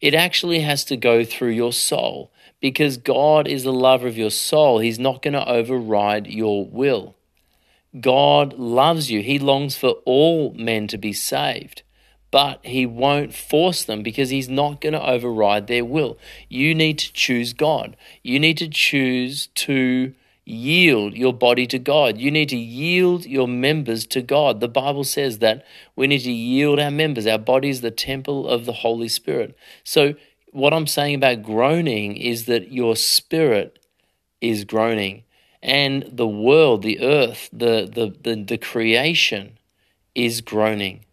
It 0.02 0.12
actually 0.12 0.60
has 0.60 0.84
to 0.84 0.96
go 0.98 1.24
through 1.24 1.52
your 1.52 1.72
soul 1.72 2.32
because 2.68 2.96
God 2.96 3.46
is 3.46 3.62
the 3.62 3.73
lover 3.73 4.08
of 4.08 4.18
your 4.18 4.30
soul. 4.30 4.80
He's 4.80 4.99
not 4.99 5.23
going 5.23 5.35
to 5.35 5.49
override 5.49 6.26
your 6.26 6.66
will. 6.66 7.14
God 8.00 8.54
loves 8.54 9.08
you. 9.08 9.23
He 9.23 9.38
longs 9.38 9.76
for 9.76 9.90
all 10.04 10.52
men 10.54 10.88
to 10.88 10.99
be 10.99 11.12
saved 11.12 11.82
but 12.32 12.61
he 12.66 12.85
won't 12.85 13.32
force 13.32 13.85
them 13.85 14.02
because 14.02 14.30
he's 14.30 14.49
not 14.49 14.80
going 14.80 14.92
to 14.92 15.08
override 15.08 15.68
their 15.68 15.85
will. 15.85 16.18
You 16.49 16.75
need 16.75 16.99
to 16.99 17.12
choose 17.12 17.52
God. 17.52 17.96
You 18.23 18.38
need 18.38 18.58
to 18.58 18.68
choose 18.68 19.46
to 19.54 20.12
yield 20.44 21.14
your 21.14 21.32
body 21.32 21.66
to 21.66 21.78
God. 21.78 22.18
You 22.18 22.30
need 22.30 22.49
to 22.50 22.56
yield 22.56 23.25
your 23.25 23.49
members 23.49 24.06
to 24.08 24.20
God. 24.23 24.61
The 24.61 24.68
Bible 24.68 25.04
says 25.04 25.38
that 25.38 25.64
we 25.94 26.06
need 26.06 26.25
to 26.25 26.32
yield 26.32 26.78
our 26.78 26.90
members. 26.90 27.26
Our 27.26 27.38
body 27.38 27.70
is 27.70 27.80
the 27.80 27.90
temple 27.90 28.46
of 28.46 28.66
the 28.66 28.73
Holy 28.73 29.08
Spirit. 29.08 29.56
So, 29.82 30.14
what 30.56 30.72
I'm 30.72 30.86
saying 30.86 31.16
about 31.16 31.42
groaning 31.42 32.16
is 32.16 32.46
that 32.46 32.72
your 32.72 32.96
spirit 32.96 33.78
is 34.40 34.64
groaning 34.64 35.25
and 35.62 36.08
the 36.10 36.26
world, 36.26 36.82
the 36.82 37.00
earth, 37.00 37.50
the, 37.52 37.90
the, 37.92 38.14
the, 38.22 38.42
the 38.42 38.58
creation 38.58 39.58
is 40.14 40.40
groaning. 40.40 41.04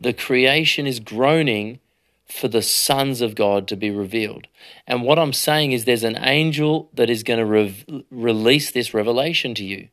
The 0.00 0.12
creation 0.12 0.86
is 0.86 0.98
groaning 0.98 1.78
for 2.26 2.48
the 2.48 2.62
sons 2.62 3.20
of 3.20 3.34
God 3.34 3.68
to 3.68 3.76
be 3.76 3.90
revealed. 3.90 4.46
And 4.86 5.02
what 5.02 5.18
I'm 5.18 5.32
saying 5.32 5.72
is 5.72 5.84
there's 5.84 6.04
an 6.04 6.18
angel 6.18 6.90
that 6.94 7.10
is 7.10 7.22
going 7.22 7.38
to 7.38 7.44
re- 7.44 8.04
release 8.10 8.70
this 8.70 8.94
revelation 8.94 9.54
to 9.56 9.64
you. 9.64 9.88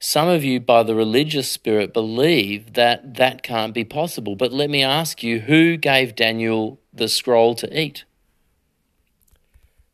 Some 0.00 0.28
of 0.28 0.44
you, 0.44 0.60
by 0.60 0.82
the 0.82 0.94
religious 0.94 1.50
spirit, 1.50 1.92
believe 1.92 2.74
that 2.74 3.14
that 3.14 3.42
can't 3.42 3.74
be 3.74 3.84
possible. 3.84 4.36
But 4.36 4.52
let 4.52 4.70
me 4.70 4.82
ask 4.82 5.22
you 5.22 5.40
who 5.40 5.76
gave 5.76 6.14
Daniel 6.14 6.80
the 6.92 7.08
scroll 7.08 7.54
to 7.56 7.80
eat? 7.80 8.04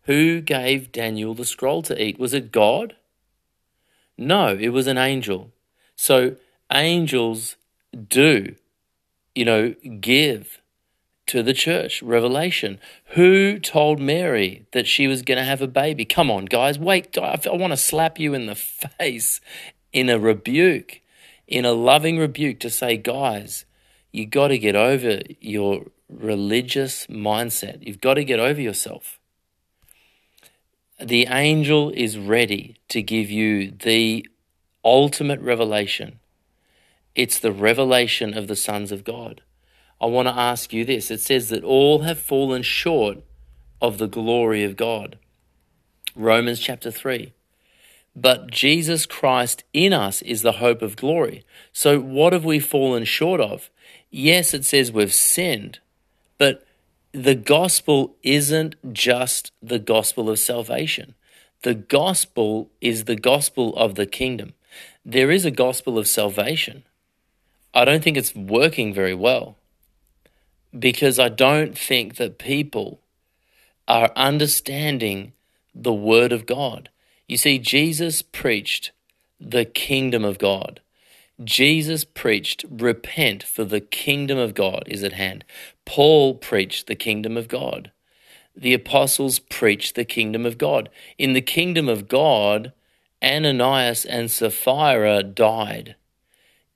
Who 0.05 0.41
gave 0.41 0.93
Daniel 0.93 1.35
the 1.35 1.45
scroll 1.45 1.83
to 1.83 2.03
eat? 2.03 2.19
Was 2.19 2.35
it 2.35 2.53
God? 2.53 2.97
No, 4.17 4.57
it 4.57 4.69
was 4.69 4.87
an 4.87 4.99
angel. 4.99 5.51
So 5.97 6.37
angels 6.73 7.57
do, 8.09 8.55
you 9.35 9.45
know, 9.45 9.75
give 10.01 10.61
to 11.27 11.43
the 11.43 11.55
church 11.55 12.03
revelation. 12.03 12.79
Who 13.15 13.59
told 13.59 13.99
Mary 13.99 14.67
that 14.73 14.87
she 14.87 15.07
was 15.07 15.23
going 15.23 15.39
to 15.39 15.45
have 15.45 15.63
a 15.63 15.67
baby? 15.67 16.05
Come 16.05 16.31
on, 16.31 16.45
guys, 16.45 16.79
wait. 16.79 17.17
I, 17.17 17.39
want 17.47 17.73
to 17.73 17.77
slap 17.77 18.19
you 18.19 18.35
in 18.35 18.47
the 18.47 18.55
face 18.99 19.41
in 19.93 20.11
a 20.11 20.19
rebuke, 20.19 21.01
in 21.47 21.65
a 21.65 21.73
loving 21.73 22.19
rebuke 22.19 22.61
to 22.61 22.71
say, 22.71 22.97
guys, 22.97 23.65
you 24.13 24.27
got 24.27 24.49
to 24.49 24.59
get 24.59 24.77
over 24.77 25.21
your 25.41 25.87
religious 26.09 27.07
mindset. 27.07 27.85
You've 27.87 28.01
got 28.01 28.15
to 28.15 28.25
get 28.25 28.39
over 28.39 28.61
yourself. 28.61 29.19
The 31.01 31.27
angel 31.29 31.91
is 31.91 32.17
ready 32.17 32.77
to 32.89 33.03
give 33.03 33.29
you 33.29 33.71
the 33.71 34.27
ultimate 34.85 35.41
revelation. 35.41 36.21
It's 37.15 37.39
the 37.39 37.53
revelation 37.53 38.37
of 38.37 38.47
the 38.47 38.57
sons 38.57 38.93
of 38.93 39.05
God. 39.05 39.41
I 40.01 40.07
want 40.07 40.29
to 40.29 40.37
ask 40.37 40.73
you 40.73 40.85
this. 40.85 41.11
It 41.11 41.21
says 41.21 41.49
that 41.49 41.65
all 41.65 42.01
have 42.01 42.19
fallen 42.19 42.63
short 42.63 43.19
of 43.81 43.99
the 43.99 44.07
glory 44.07 44.63
of 44.65 44.77
God. 44.77 45.19
Romans 46.15 46.61
chapter 46.61 46.91
3. 46.91 47.33
But 48.17 48.51
Jesus 48.51 49.07
Christ 49.07 49.65
in 49.73 49.93
us 49.93 50.23
is 50.23 50.43
the 50.43 50.53
hope 50.53 50.83
of 50.83 50.97
glory. 50.97 51.45
So, 51.73 51.99
what 51.99 52.33
have 52.33 52.45
we 52.45 52.61
fallen 52.61 53.05
short 53.05 53.41
of? 53.41 53.71
Yes, 54.11 54.55
it 54.55 54.65
says 54.65 54.93
we've 54.93 55.13
sinned, 55.13 55.81
but 56.39 56.64
the 57.15 57.37
gospel 57.37 58.17
isn't 58.25 58.75
just 58.93 59.53
the 59.63 59.79
gospel 59.79 60.29
of 60.29 60.41
salvation. 60.41 61.15
The 61.63 61.75
gospel 61.75 62.71
is 62.81 63.05
the 63.05 63.15
gospel 63.15 63.75
of 63.77 63.95
the 63.95 64.05
kingdom. 64.05 64.55
There 65.05 65.31
is 65.31 65.45
a 65.45 65.53
gospel 65.53 65.97
of 65.97 66.09
salvation. 66.09 66.83
I 67.73 67.85
don't 67.85 68.03
think 68.03 68.17
it's 68.17 68.35
working 68.35 68.93
very 68.93 69.15
well 69.15 69.57
because 70.77 71.21
I 71.21 71.29
don't 71.29 71.79
think 71.79 72.17
that 72.17 72.39
people 72.39 72.99
are 73.87 74.11
understanding 74.17 75.35
the 75.73 75.93
word 75.93 76.33
of 76.33 76.47
God. 76.47 76.89
You 77.29 77.37
see, 77.37 77.61
Jesus 77.61 78.23
preached 78.23 78.91
the 79.41 79.65
kingdom 79.65 80.25
of 80.25 80.39
God. 80.39 80.81
Jesus 81.43 82.05
preached, 82.05 82.65
repent, 82.71 83.43
for 83.43 83.65
the 83.65 83.81
kingdom 83.81 84.39
of 84.39 84.55
God 84.55 84.85
is 84.87 85.03
at 85.03 85.15
hand. 85.15 85.45
Paul 85.85 86.35
preached 86.35 86.87
the 86.87 86.95
kingdom 86.95 87.37
of 87.37 87.49
God. 87.49 87.91
The 88.57 88.75
apostles 88.75 89.41
preached 89.41 89.97
the 89.97 90.05
kingdom 90.05 90.47
of 90.47 90.59
God. 90.59 90.89
In 91.19 91.33
the 91.33 91.41
kingdom 91.41 91.89
of 91.89 92.07
God, 92.07 92.73
Ananias 93.23 94.05
and 94.05 94.31
Sapphira 94.31 95.25
died. 95.25 95.97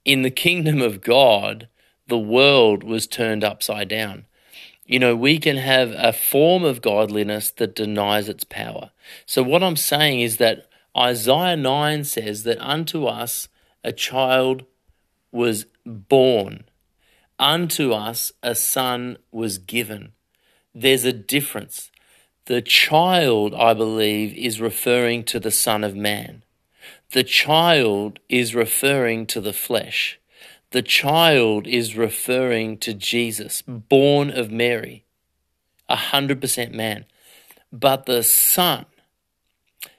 In 0.05 0.23
the 0.23 0.31
kingdom 0.31 0.83
of 0.83 1.03
God, 1.03 1.69
the 2.09 2.19
world 2.19 2.83
was 2.83 3.07
turned 3.07 3.45
upside 3.45 3.89
down. 3.89 4.27
You 4.87 4.99
know, 4.99 5.15
we 5.15 5.39
can 5.39 5.59
have 5.59 5.91
a 5.97 6.13
form 6.13 6.65
of 6.65 6.81
godliness 6.81 7.51
that 7.53 7.77
denies 7.77 8.29
its 8.29 8.45
power. 8.45 8.91
So, 9.27 9.43
what 9.43 9.63
I'm 9.63 9.77
saying 9.77 10.21
is 10.21 10.39
that 10.39 10.67
Isaiah 10.97 11.57
9 11.57 12.05
says 12.05 12.43
that 12.45 12.59
unto 12.59 13.05
us 13.05 13.49
a 13.85 13.93
child 13.93 14.65
was 15.33 15.67
born, 15.85 16.65
unto 17.39 17.93
us 17.93 18.33
a 18.43 18.55
son 18.55 19.19
was 19.31 19.59
given. 19.59 20.13
There's 20.75 21.05
a 21.05 21.13
difference. 21.13 21.91
The 22.47 22.63
child, 22.63 23.55
I 23.55 23.75
believe, 23.75 24.33
is 24.35 24.61
referring 24.61 25.25
to 25.25 25.39
the 25.39 25.51
Son 25.51 25.85
of 25.85 25.95
Man. 25.95 26.45
The 27.13 27.25
child 27.25 28.21
is 28.29 28.55
referring 28.55 29.27
to 29.27 29.41
the 29.41 29.53
flesh. 29.53 30.19
The 30.71 30.83
child 30.83 31.67
is 31.67 31.97
referring 31.97 32.79
to 32.79 32.93
Jesus, 32.93 33.63
born 33.63 34.31
of 34.31 34.51
Mary, 34.51 35.05
a 35.89 35.97
100% 35.97 36.73
man. 36.73 37.07
But 37.73 38.05
the 38.05 38.23
son, 38.23 38.85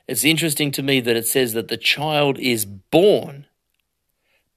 it's 0.07 0.23
interesting 0.23 0.71
to 0.71 0.83
me 0.83 1.01
that 1.01 1.15
it 1.15 1.27
says 1.27 1.53
that 1.53 1.67
the 1.67 1.77
child 1.77 2.37
is 2.39 2.65
born, 2.65 3.47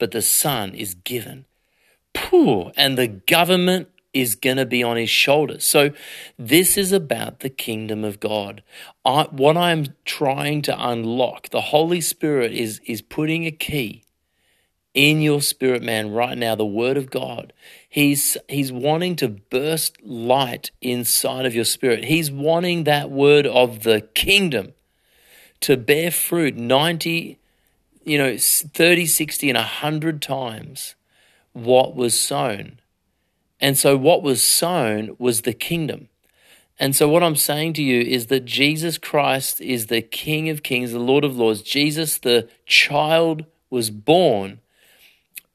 but 0.02 0.10
the 0.10 0.20
son 0.20 0.74
is 0.74 0.94
given. 0.94 1.44
Poor, 2.12 2.72
and 2.76 2.98
the 2.98 3.06
government 3.06 3.86
is 4.12 4.34
going 4.34 4.56
to 4.56 4.66
be 4.66 4.82
on 4.82 4.96
his 4.96 5.08
shoulders. 5.08 5.64
So, 5.64 5.92
this 6.36 6.76
is 6.76 6.90
about 6.90 7.38
the 7.38 7.48
kingdom 7.48 8.02
of 8.02 8.18
God. 8.18 8.64
I, 9.04 9.28
what 9.30 9.56
I'm 9.56 9.94
trying 10.04 10.62
to 10.62 10.76
unlock, 10.76 11.50
the 11.50 11.60
Holy 11.60 12.00
Spirit 12.00 12.50
is, 12.50 12.80
is 12.84 13.00
putting 13.00 13.46
a 13.46 13.52
key 13.52 14.02
in 14.92 15.22
your 15.22 15.40
spirit 15.40 15.84
man 15.84 16.10
right 16.10 16.36
now 16.36 16.54
the 16.54 16.66
word 16.66 16.98
of 16.98 17.10
god 17.10 17.50
he's 17.88 18.36
he's 18.46 18.70
wanting 18.70 19.16
to 19.16 19.26
burst 19.26 19.96
light 20.02 20.70
inside 20.82 21.46
of 21.46 21.54
your 21.54 21.64
spirit 21.64 22.04
he's 22.04 22.30
wanting 22.30 22.84
that 22.84 23.10
word 23.10 23.46
of 23.46 23.84
the 23.84 24.02
kingdom 24.14 24.74
to 25.60 25.78
bear 25.78 26.10
fruit 26.10 26.54
90 26.56 27.38
you 28.04 28.18
know 28.18 28.36
30 28.36 29.06
60 29.06 29.50
and 29.50 29.56
100 29.56 30.22
times 30.22 30.94
what 31.52 31.94
was 31.94 32.18
sown 32.18 32.80
and 33.60 33.76
so 33.78 33.96
what 33.96 34.22
was 34.22 34.42
sown 34.42 35.14
was 35.18 35.42
the 35.42 35.52
kingdom 35.52 36.08
and 36.78 36.96
so 36.96 37.08
what 37.08 37.22
i'm 37.22 37.36
saying 37.36 37.72
to 37.72 37.82
you 37.82 38.00
is 38.00 38.26
that 38.26 38.44
jesus 38.44 38.98
christ 38.98 39.60
is 39.60 39.86
the 39.86 40.02
king 40.02 40.48
of 40.48 40.62
kings 40.62 40.92
the 40.92 40.98
lord 40.98 41.24
of 41.24 41.36
lords 41.36 41.62
jesus 41.62 42.18
the 42.18 42.48
child 42.66 43.44
was 43.70 43.90
born 43.90 44.60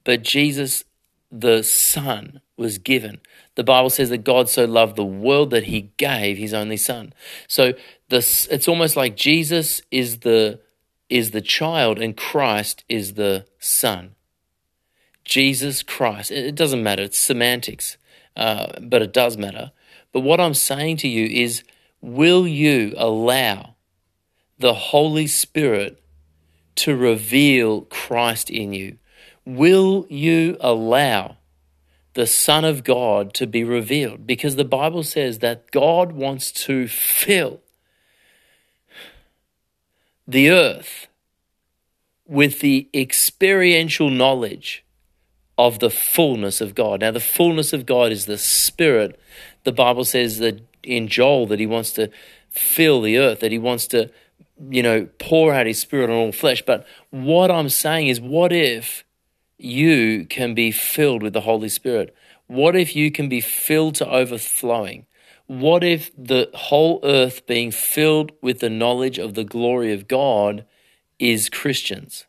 but 0.08 0.24
Jesus, 0.24 0.86
the 1.30 1.64
Son, 1.64 2.40
was 2.56 2.78
given. 2.78 3.20
The 3.56 3.64
Bible 3.66 3.90
says 3.90 4.10
that 4.10 4.24
God 4.24 4.48
so 4.48 4.64
loved 4.64 4.96
the 4.96 5.04
world 5.04 5.50
that 5.50 5.66
he 5.66 5.92
gave 5.98 6.38
his 6.38 6.54
only 6.54 6.78
son. 6.78 7.12
So 7.46 7.74
this 8.08 8.48
it's 8.48 8.70
almost 8.70 8.96
like 8.96 9.18
Jesus 9.18 9.82
is 9.92 10.20
the 10.20 10.62
is 11.10 11.32
the 11.32 11.42
child 11.42 12.00
and 12.00 12.16
Christ 12.16 12.84
is 12.90 13.14
the 13.14 13.46
son. 13.60 14.16
Jesus 15.24 15.84
Christ. 15.84 16.32
It 16.32 16.56
doesn't 16.56 16.84
matter. 16.84 17.04
It's 17.04 17.18
semantics, 17.18 17.98
uh, 18.36 18.68
but 18.82 19.02
it 19.02 19.14
does 19.14 19.38
matter. 19.38 19.72
But 20.14 20.22
what 20.22 20.40
I'm 20.40 20.54
saying 20.54 20.98
to 20.98 21.08
you 21.08 21.26
is, 21.26 21.64
will 22.02 22.48
you 22.48 22.94
allow 22.98 23.76
the 24.58 24.74
Holy 24.74 25.28
Spirit 25.28 26.02
to 26.76 26.96
reveal 26.96 27.82
Christ 27.82 28.50
in 28.50 28.74
you? 28.74 28.98
Will 29.46 30.06
you 30.10 30.58
allow 30.60 31.38
the 32.14 32.28
Son 32.28 32.66
of 32.66 32.84
God 32.84 33.34
to 33.36 33.46
be 33.48 33.64
revealed? 33.64 34.26
Because 34.26 34.56
the 34.56 34.66
Bible 34.66 35.04
says 35.04 35.40
that 35.40 35.72
God 35.72 36.14
wants 36.14 36.52
to 36.54 36.88
fill 36.88 37.62
the 40.28 40.50
earth 40.50 41.08
with 42.28 42.60
the 42.60 42.90
experiential 42.94 44.10
knowledge 44.10 44.84
of 45.58 45.80
the 45.80 45.90
fullness 45.90 46.62
of 46.62 46.76
God. 46.76 47.02
Now, 47.02 47.12
the 47.12 47.20
fullness 47.20 47.74
of 47.74 47.86
God 47.86 48.12
is 48.12 48.26
the 48.26 48.38
Spirit. 48.38 49.20
The 49.64 49.72
Bible 49.72 50.06
says 50.06 50.38
that 50.40 50.62
in 50.84 51.08
Joel 51.08 51.48
that 51.48 51.60
He 51.60 51.66
wants 51.66 51.92
to 51.94 52.12
fill 52.50 53.02
the 53.02 53.18
earth, 53.18 53.40
that 53.40 53.52
He 53.52 53.58
wants 53.58 53.88
to, 53.88 54.12
you 54.70 54.84
know, 54.84 55.08
pour 55.18 55.54
out 55.54 55.66
His 55.66 55.80
Spirit 55.80 56.10
on 56.10 56.16
all 56.16 56.32
flesh. 56.32 56.62
But 56.62 56.86
what 57.10 57.50
I'm 57.50 57.70
saying 57.70 58.08
is, 58.08 58.22
what 58.22 58.52
if 58.52 59.04
you 59.58 60.26
can 60.26 60.54
be 60.54 60.72
filled 60.72 61.24
with 61.24 61.34
the 61.34 61.42
Holy 61.42 61.70
Spirit? 61.70 62.16
What 62.46 62.76
if 62.76 62.96
you 62.96 63.12
can 63.12 63.28
be 63.28 63.42
filled 63.42 63.96
to 63.96 64.10
overflowing? 64.10 65.07
What 65.48 65.84
if 65.84 66.12
the 66.18 66.50
whole 66.54 67.00
earth 67.04 67.48
being 67.48 67.72
filled 67.72 68.32
with 68.42 68.60
the 68.60 68.70
knowledge 68.70 69.18
of 69.18 69.34
the 69.34 69.44
glory 69.44 69.94
of 69.94 70.08
God 70.08 70.66
is 71.20 71.50
Christians? 71.50 72.26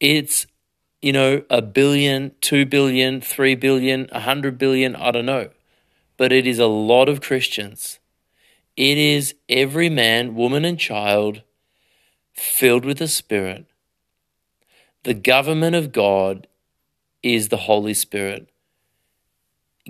It's, 0.00 0.46
you 1.02 1.12
know, 1.12 1.42
a 1.50 1.62
billion, 1.62 2.32
two 2.40 2.66
billion, 2.66 3.20
three 3.20 3.54
billion, 3.54 4.08
a 4.10 4.20
hundred 4.20 4.58
billion, 4.58 4.96
I 4.96 5.10
don't 5.10 5.26
know. 5.26 5.50
But 6.16 6.32
it 6.32 6.46
is 6.46 6.58
a 6.58 6.66
lot 6.66 7.08
of 7.08 7.20
Christians. 7.20 7.98
It 8.76 8.98
is 8.98 9.34
every 9.48 9.90
man, 9.90 10.34
woman, 10.34 10.64
and 10.64 10.78
child 10.78 11.42
filled 12.32 12.84
with 12.84 12.98
the 12.98 13.08
Spirit 13.08 13.66
the 15.04 15.14
government 15.14 15.76
of 15.76 15.92
God 15.92 16.46
is 17.22 17.48
the 17.48 17.58
Holy 17.58 17.92
Spirit. 17.92 18.48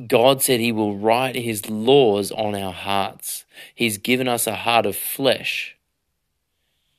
God 0.06 0.42
said 0.42 0.60
He 0.60 0.72
will 0.72 0.96
write 0.96 1.36
His 1.36 1.68
laws 1.68 2.32
on 2.32 2.54
our 2.54 2.72
hearts. 2.72 3.44
He's 3.74 3.98
given 3.98 4.28
us 4.28 4.46
a 4.46 4.56
heart 4.56 4.86
of 4.86 4.96
flesh 4.96 5.76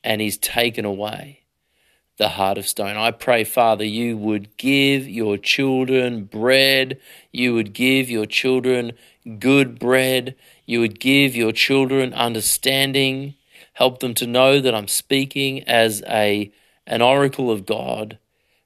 and 0.02 0.20
He's 0.20 0.38
taken 0.38 0.84
away 0.84 1.40
the 2.16 2.30
heart 2.30 2.56
of 2.56 2.66
stone. 2.66 2.96
I 2.96 3.10
pray, 3.10 3.44
Father, 3.44 3.84
you 3.84 4.16
would 4.16 4.56
give 4.56 5.06
your 5.06 5.36
children 5.36 6.24
bread. 6.24 6.98
You 7.30 7.54
would 7.54 7.72
give 7.72 8.08
your 8.08 8.26
children 8.26 8.92
good 9.38 9.78
bread. 9.78 10.34
You 10.64 10.80
would 10.80 10.98
give 10.98 11.36
your 11.36 11.52
children 11.52 12.14
understanding. 12.14 13.34
Help 13.74 14.00
them 14.00 14.14
to 14.14 14.26
know 14.26 14.60
that 14.60 14.74
I'm 14.74 14.88
speaking 14.88 15.62
as 15.64 16.02
a 16.08 16.50
an 16.86 17.02
oracle 17.02 17.50
of 17.50 17.66
God. 17.66 18.18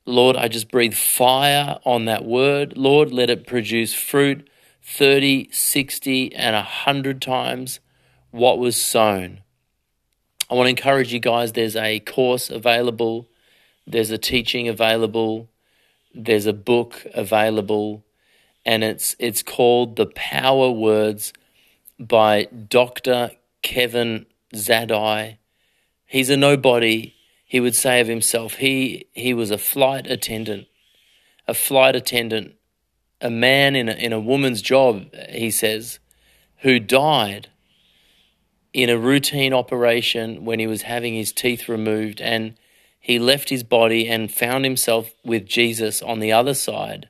Lord, 0.06 0.36
I 0.36 0.48
just 0.48 0.70
breathe 0.70 0.94
fire 0.94 1.78
on 1.84 2.06
that 2.06 2.24
word. 2.24 2.76
Lord, 2.76 3.12
let 3.12 3.30
it 3.30 3.46
produce 3.46 3.94
fruit 3.94 4.48
30, 4.82 5.50
60, 5.52 6.34
and 6.34 6.56
100 6.56 7.20
times 7.22 7.80
what 8.30 8.58
was 8.58 8.80
sown. 8.80 9.40
I 10.50 10.54
want 10.54 10.66
to 10.66 10.70
encourage 10.70 11.12
you 11.12 11.20
guys 11.20 11.52
there's 11.52 11.76
a 11.76 12.00
course 12.00 12.50
available, 12.50 13.28
there's 13.86 14.10
a 14.10 14.18
teaching 14.18 14.68
available, 14.68 15.48
there's 16.14 16.46
a 16.46 16.52
book 16.52 17.06
available, 17.14 18.04
and 18.64 18.82
it's, 18.82 19.14
it's 19.18 19.42
called 19.42 19.96
The 19.96 20.06
Power 20.06 20.70
Words 20.70 21.32
by 21.98 22.44
Dr. 22.44 23.30
Kevin 23.62 24.26
Zadai. 24.54 25.36
He's 26.06 26.30
a 26.30 26.36
nobody 26.36 27.14
he 27.50 27.58
would 27.58 27.74
say 27.74 28.00
of 28.00 28.06
himself, 28.06 28.54
he, 28.54 29.08
he 29.12 29.34
was 29.34 29.50
a 29.50 29.58
flight 29.58 30.06
attendant, 30.06 30.68
a 31.48 31.52
flight 31.52 31.96
attendant, 31.96 32.54
a 33.20 33.28
man 33.28 33.74
in 33.74 33.88
a, 33.88 33.92
in 33.92 34.12
a 34.12 34.20
woman's 34.20 34.62
job, 34.62 35.12
he 35.28 35.50
says, 35.50 35.98
who 36.58 36.78
died 36.78 37.48
in 38.72 38.88
a 38.88 38.96
routine 38.96 39.52
operation 39.52 40.44
when 40.44 40.60
he 40.60 40.68
was 40.68 40.82
having 40.82 41.14
his 41.14 41.32
teeth 41.32 41.68
removed 41.68 42.20
and 42.20 42.54
he 43.00 43.18
left 43.18 43.48
his 43.48 43.64
body 43.64 44.08
and 44.08 44.30
found 44.30 44.64
himself 44.64 45.12
with 45.24 45.44
Jesus 45.44 46.00
on 46.02 46.20
the 46.20 46.30
other 46.30 46.54
side. 46.54 47.08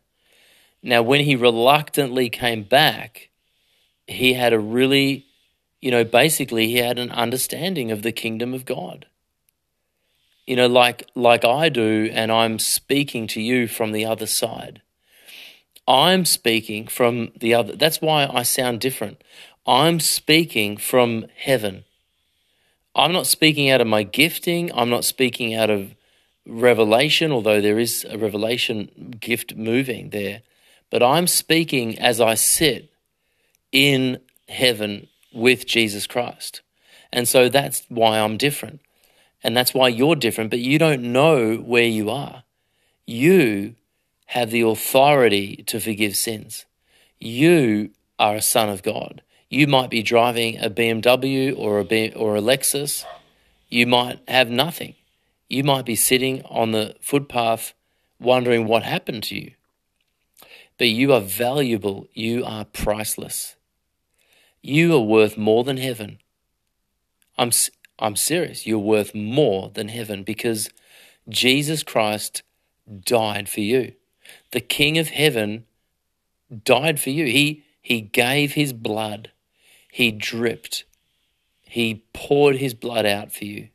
Now, 0.83 1.03
when 1.03 1.21
he 1.21 1.37
reluctantly 1.37 2.31
came 2.31 2.63
back, 2.63 3.29
he 4.07 4.33
had 4.33 4.55
a 4.55 4.59
really, 4.59 5.27
you 5.83 5.91
know, 5.91 6.03
basically, 6.03 6.69
he 6.69 6.77
had 6.77 6.99
an 6.99 7.11
understanding 7.11 7.91
of 7.91 8.01
the 8.01 8.11
kingdom 8.11 8.55
of 8.55 8.65
God 8.65 9.05
you 10.51 10.57
know, 10.57 10.67
like 10.67 11.09
like 11.15 11.45
I 11.45 11.69
do, 11.69 12.11
and 12.13 12.33
I'm 12.33 12.59
speaking 12.59 13.29
to 13.29 13.41
you 13.41 13.69
from 13.69 13.93
the 13.93 14.05
other 14.05 14.27
side. 14.27 14.83
I'm 15.87 16.25
speaking 16.25 16.89
from 16.89 17.31
the 17.39 17.55
other. 17.55 17.77
That's 17.77 18.01
why 18.01 18.27
I 18.27 18.43
sound 18.43 18.81
different. 18.81 19.23
I'm 19.65 20.01
speaking 20.01 20.77
from 20.77 21.27
heaven. 21.37 21.85
I'm 22.97 23.13
not 23.13 23.29
speaking 23.29 23.71
out 23.71 23.81
of 23.81 23.87
my 23.87 24.03
gifting. 24.03 24.73
I'm 24.75 24.91
not 24.91 25.05
speaking 25.05 25.55
out 25.55 25.71
of 25.71 25.95
revelation, 26.45 27.31
although 27.31 27.61
there 27.61 27.79
is 27.79 28.05
a 28.11 28.19
revelation 28.19 29.15
gift 29.21 29.55
moving 29.55 30.11
there. 30.11 30.43
But 30.91 31.01
I'm 31.01 31.29
speaking 31.29 31.97
as 31.97 32.21
I 32.21 32.35
sit 32.35 32.91
in 33.71 34.19
heaven 34.49 35.07
with 35.33 35.65
Jesus 35.65 36.09
Christ. 36.09 36.61
And 37.13 37.29
so 37.29 37.49
that's 37.49 37.85
why 37.89 38.19
I'm 38.19 38.37
different. 38.37 38.81
And 39.43 39.57
that's 39.57 39.75
why 39.75 39.89
you're 39.89 40.17
different, 40.17 40.51
but 40.51 40.59
you 40.59 40.79
don't 40.79 41.13
know 41.13 41.57
where 41.57 41.85
you 41.85 42.11
are. 42.11 42.45
You 43.07 43.75
have 44.27 44.51
the 44.51 44.61
authority 44.61 45.65
to 45.67 45.81
forgive 45.81 46.17
sins. 46.17 46.67
You 47.19 47.91
are 48.19 48.37
a 48.37 48.43
son 48.43 48.69
of 48.69 48.83
God. 48.83 49.23
You 49.49 49.67
might 49.67 49.91
be 49.91 50.03
driving 50.03 50.59
a 50.59 50.71
BMW 50.71 51.57
or 51.57 51.81
a, 51.81 51.85
B- 51.85 52.13
or 52.15 52.37
a 52.37 52.41
Lexus. 52.41 53.05
You 53.69 53.87
might 53.87 54.21
have 54.29 54.51
nothing. 54.51 54.95
You 55.49 55.65
might 55.65 55.85
be 55.85 55.97
sitting 55.97 56.43
on 56.45 56.71
the 56.71 56.95
footpath 57.01 57.75
wondering 58.21 58.67
what 58.67 58.85
happened 58.85 59.25
to 59.25 59.35
you. 59.35 59.53
But 60.79 60.89
you 60.89 61.13
are 61.13 61.21
valuable. 61.21 62.07
You 62.13 62.45
are 62.45 62.65
priceless. 62.65 63.57
You 64.63 64.95
are 64.95 65.01
worth 65.01 65.37
more 65.37 65.65
than 65.65 65.79
heaven. 65.79 66.19
I'm, 67.37 67.51
I'm 68.01 68.17
serious. 68.17 68.67
You're 68.67 68.79
worth 68.79 69.15
more 69.15 69.71
than 69.73 69.89
heaven 69.89 70.25
because 70.25 70.71
Jesus 71.29 71.83
Christ 71.83 72.43
died 73.05 73.49
for 73.49 73.61
you. 73.61 73.93
The 74.53 74.61
King 74.61 74.99
of 74.99 75.09
heaven 75.09 75.67
died 76.65 76.99
for 76.99 77.11
you. 77.11 77.27
He, 77.27 77.65
he 77.83 78.01
gave 78.01 78.53
his 78.53 78.73
blood, 78.73 79.31
he 79.91 80.11
dripped, 80.11 80.85
he 81.63 82.05
poured 82.13 82.57
his 82.57 82.75
blood 82.75 83.07
out 83.07 83.33
for 83.33 83.45
you. 83.45 83.69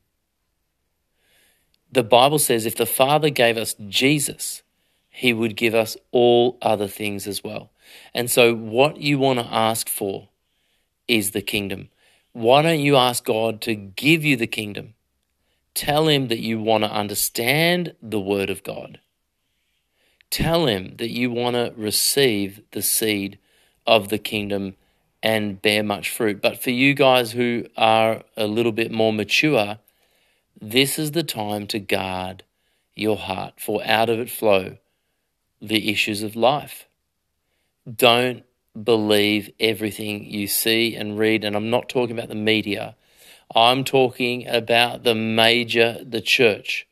The 1.91 2.03
Bible 2.03 2.39
says 2.39 2.65
if 2.65 2.75
the 2.75 2.85
Father 2.85 3.29
gave 3.29 3.57
us 3.57 3.75
Jesus, 3.87 4.63
he 5.09 5.31
would 5.31 5.55
give 5.55 5.73
us 5.73 5.95
all 6.11 6.57
other 6.61 6.87
things 6.87 7.25
as 7.25 7.41
well. 7.43 7.71
And 8.13 8.29
so, 8.29 8.53
what 8.53 8.97
you 8.97 9.17
want 9.17 9.39
to 9.39 9.45
ask 9.45 9.87
for 9.87 10.27
is 11.07 11.31
the 11.31 11.41
kingdom. 11.41 11.89
Why 12.35 12.63
don't 12.63 12.81
you 12.81 12.97
ask 12.97 13.23
God 13.23 13.61
to 13.61 13.75
give 13.75 14.25
you 14.25 14.35
the 14.35 14.45
kingdom? 14.45 14.95
Tell 15.73 16.09
Him 16.09 16.27
that 16.27 16.41
you 16.41 16.59
want 16.59 16.83
to 16.83 16.91
understand 16.91 17.95
the 18.01 18.19
Word 18.19 18.49
of 18.49 18.61
God. 18.61 18.99
Tell 20.29 20.65
Him 20.65 20.97
that 20.97 21.11
you 21.11 21.31
want 21.31 21.55
to 21.55 21.71
receive 21.77 22.59
the 22.71 22.81
seed 22.81 23.39
of 23.87 24.09
the 24.09 24.17
kingdom 24.17 24.75
and 25.23 25.61
bear 25.61 25.81
much 25.81 26.09
fruit. 26.09 26.41
But 26.41 26.61
for 26.61 26.71
you 26.71 26.93
guys 26.93 27.31
who 27.31 27.67
are 27.77 28.23
a 28.35 28.47
little 28.47 28.73
bit 28.73 28.91
more 28.91 29.13
mature, 29.13 29.79
this 30.59 30.99
is 30.99 31.11
the 31.11 31.23
time 31.23 31.67
to 31.67 31.79
guard 31.79 32.43
your 32.95 33.15
heart, 33.15 33.53
for 33.61 33.81
out 33.85 34.09
of 34.09 34.19
it 34.19 34.29
flow 34.29 34.75
the 35.61 35.89
issues 35.89 36.21
of 36.21 36.35
life. 36.35 36.85
Don't 37.89 38.44
believe 38.81 39.49
everything 39.59 40.25
you 40.25 40.47
see 40.47 40.95
and 40.95 41.17
read. 41.17 41.43
And 41.43 41.55
I'm 41.55 41.69
not 41.69 41.89
talking 41.89 42.17
about 42.17 42.29
the 42.29 42.35
media, 42.35 42.95
I'm 43.53 43.83
talking 43.83 44.47
about 44.47 45.03
the 45.03 45.15
major, 45.15 46.03
the 46.03 46.21
church. 46.21 46.87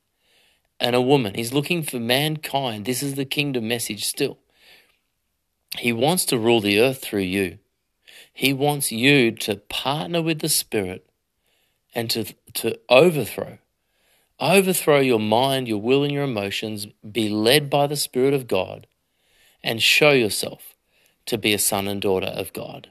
and 0.79 0.95
a 0.95 1.01
woman. 1.01 1.35
He's 1.35 1.53
looking 1.53 1.83
for 1.83 1.99
mankind. 1.99 2.85
This 2.85 3.03
is 3.03 3.15
the 3.15 3.25
kingdom 3.25 3.67
message 3.67 4.05
still. 4.05 4.37
He 5.77 5.91
wants 5.91 6.25
to 6.25 6.37
rule 6.37 6.61
the 6.61 6.79
earth 6.79 7.01
through 7.01 7.21
you. 7.21 7.59
He 8.33 8.53
wants 8.53 8.91
you 8.91 9.31
to 9.31 9.55
partner 9.55 10.21
with 10.21 10.39
the 10.39 10.49
Spirit 10.49 11.09
and 11.95 12.09
to, 12.11 12.33
to 12.53 12.79
overthrow. 12.89 13.59
Overthrow 14.39 14.99
your 14.99 15.19
mind, 15.19 15.67
your 15.67 15.81
will, 15.81 16.03
and 16.03 16.11
your 16.11 16.23
emotions. 16.23 16.87
Be 17.09 17.29
led 17.29 17.69
by 17.69 17.87
the 17.87 17.95
Spirit 17.95 18.33
of 18.33 18.47
God 18.47 18.87
and 19.63 19.81
show 19.81 20.11
yourself 20.11 20.75
to 21.27 21.37
be 21.37 21.53
a 21.53 21.59
son 21.59 21.87
and 21.87 22.01
daughter 22.01 22.27
of 22.27 22.51
God. 22.53 22.89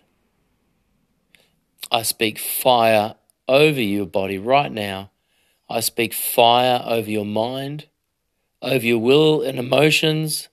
I 1.91 2.03
speak 2.03 2.39
fire 2.39 3.17
over 3.49 3.81
your 3.81 4.07
body 4.07 4.39
right 4.39 4.73
now. 4.73 5.11
I 5.73 5.81
speak 5.81 6.13
fire 6.13 6.83
over 6.85 7.11
your 7.11 7.25
mind, 7.25 7.87
over 8.61 8.85
your 8.85 8.99
will 8.99 9.41
and 9.41 9.59
emotions, 9.59 10.51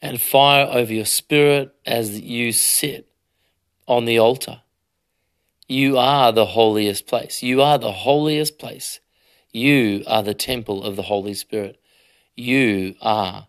and 0.00 0.20
fire 0.20 0.66
over 0.70 0.92
your 0.92 1.04
spirit 1.04 1.74
as 1.84 2.20
you 2.20 2.52
sit 2.52 3.08
on 3.88 4.04
the 4.04 4.18
altar. 4.18 4.62
You 5.66 5.98
are 5.98 6.30
the 6.30 6.46
holiest 6.46 7.08
place. 7.08 7.42
You 7.42 7.60
are 7.60 7.78
the 7.78 7.92
holiest 7.92 8.58
place. 8.58 9.00
You 9.52 10.04
are 10.06 10.22
the 10.22 10.34
temple 10.34 10.84
of 10.84 10.94
the 10.94 11.02
Holy 11.02 11.34
Spirit. 11.34 11.80
You 12.36 12.94
are, 13.02 13.48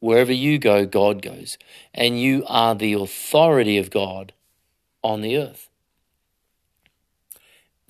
wherever 0.00 0.32
you 0.32 0.58
go, 0.58 0.86
God 0.86 1.20
goes. 1.20 1.58
And 1.92 2.18
you 2.18 2.44
are 2.48 2.74
the 2.74 2.94
authority 2.94 3.76
of 3.76 3.90
God 3.90 4.32
on 5.04 5.20
the 5.20 5.36
earth. 5.36 5.68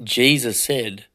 Jesus 0.03 0.61
said, 0.61 1.07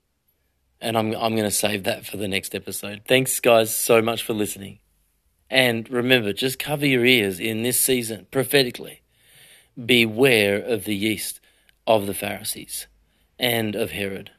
and 0.82 0.98
I'm, 0.98 1.14
I'm 1.16 1.36
going 1.36 1.44
to 1.44 1.52
save 1.52 1.84
that 1.84 2.06
for 2.06 2.18
the 2.18 2.28
next 2.28 2.54
episode. 2.56 3.02
Thanks, 3.08 3.40
guys, 3.40 3.76
so 3.76 4.02
much 4.02 4.24
for 4.24 4.34
listening. 4.34 4.80
And 5.50 5.90
remember, 5.90 6.34
just 6.34 6.60
cover 6.60 6.86
your 6.86 7.06
ears 7.06 7.40
in 7.40 7.64
this 7.64 7.80
season 7.80 8.28
prophetically. 8.32 9.02
Beware 9.84 10.58
of 10.58 10.86
the 10.86 10.96
yeast 10.96 11.40
of 11.86 12.06
the 12.06 12.14
Pharisees 12.14 12.88
and 13.40 13.76
of 13.76 13.92
Herod. 13.92 14.32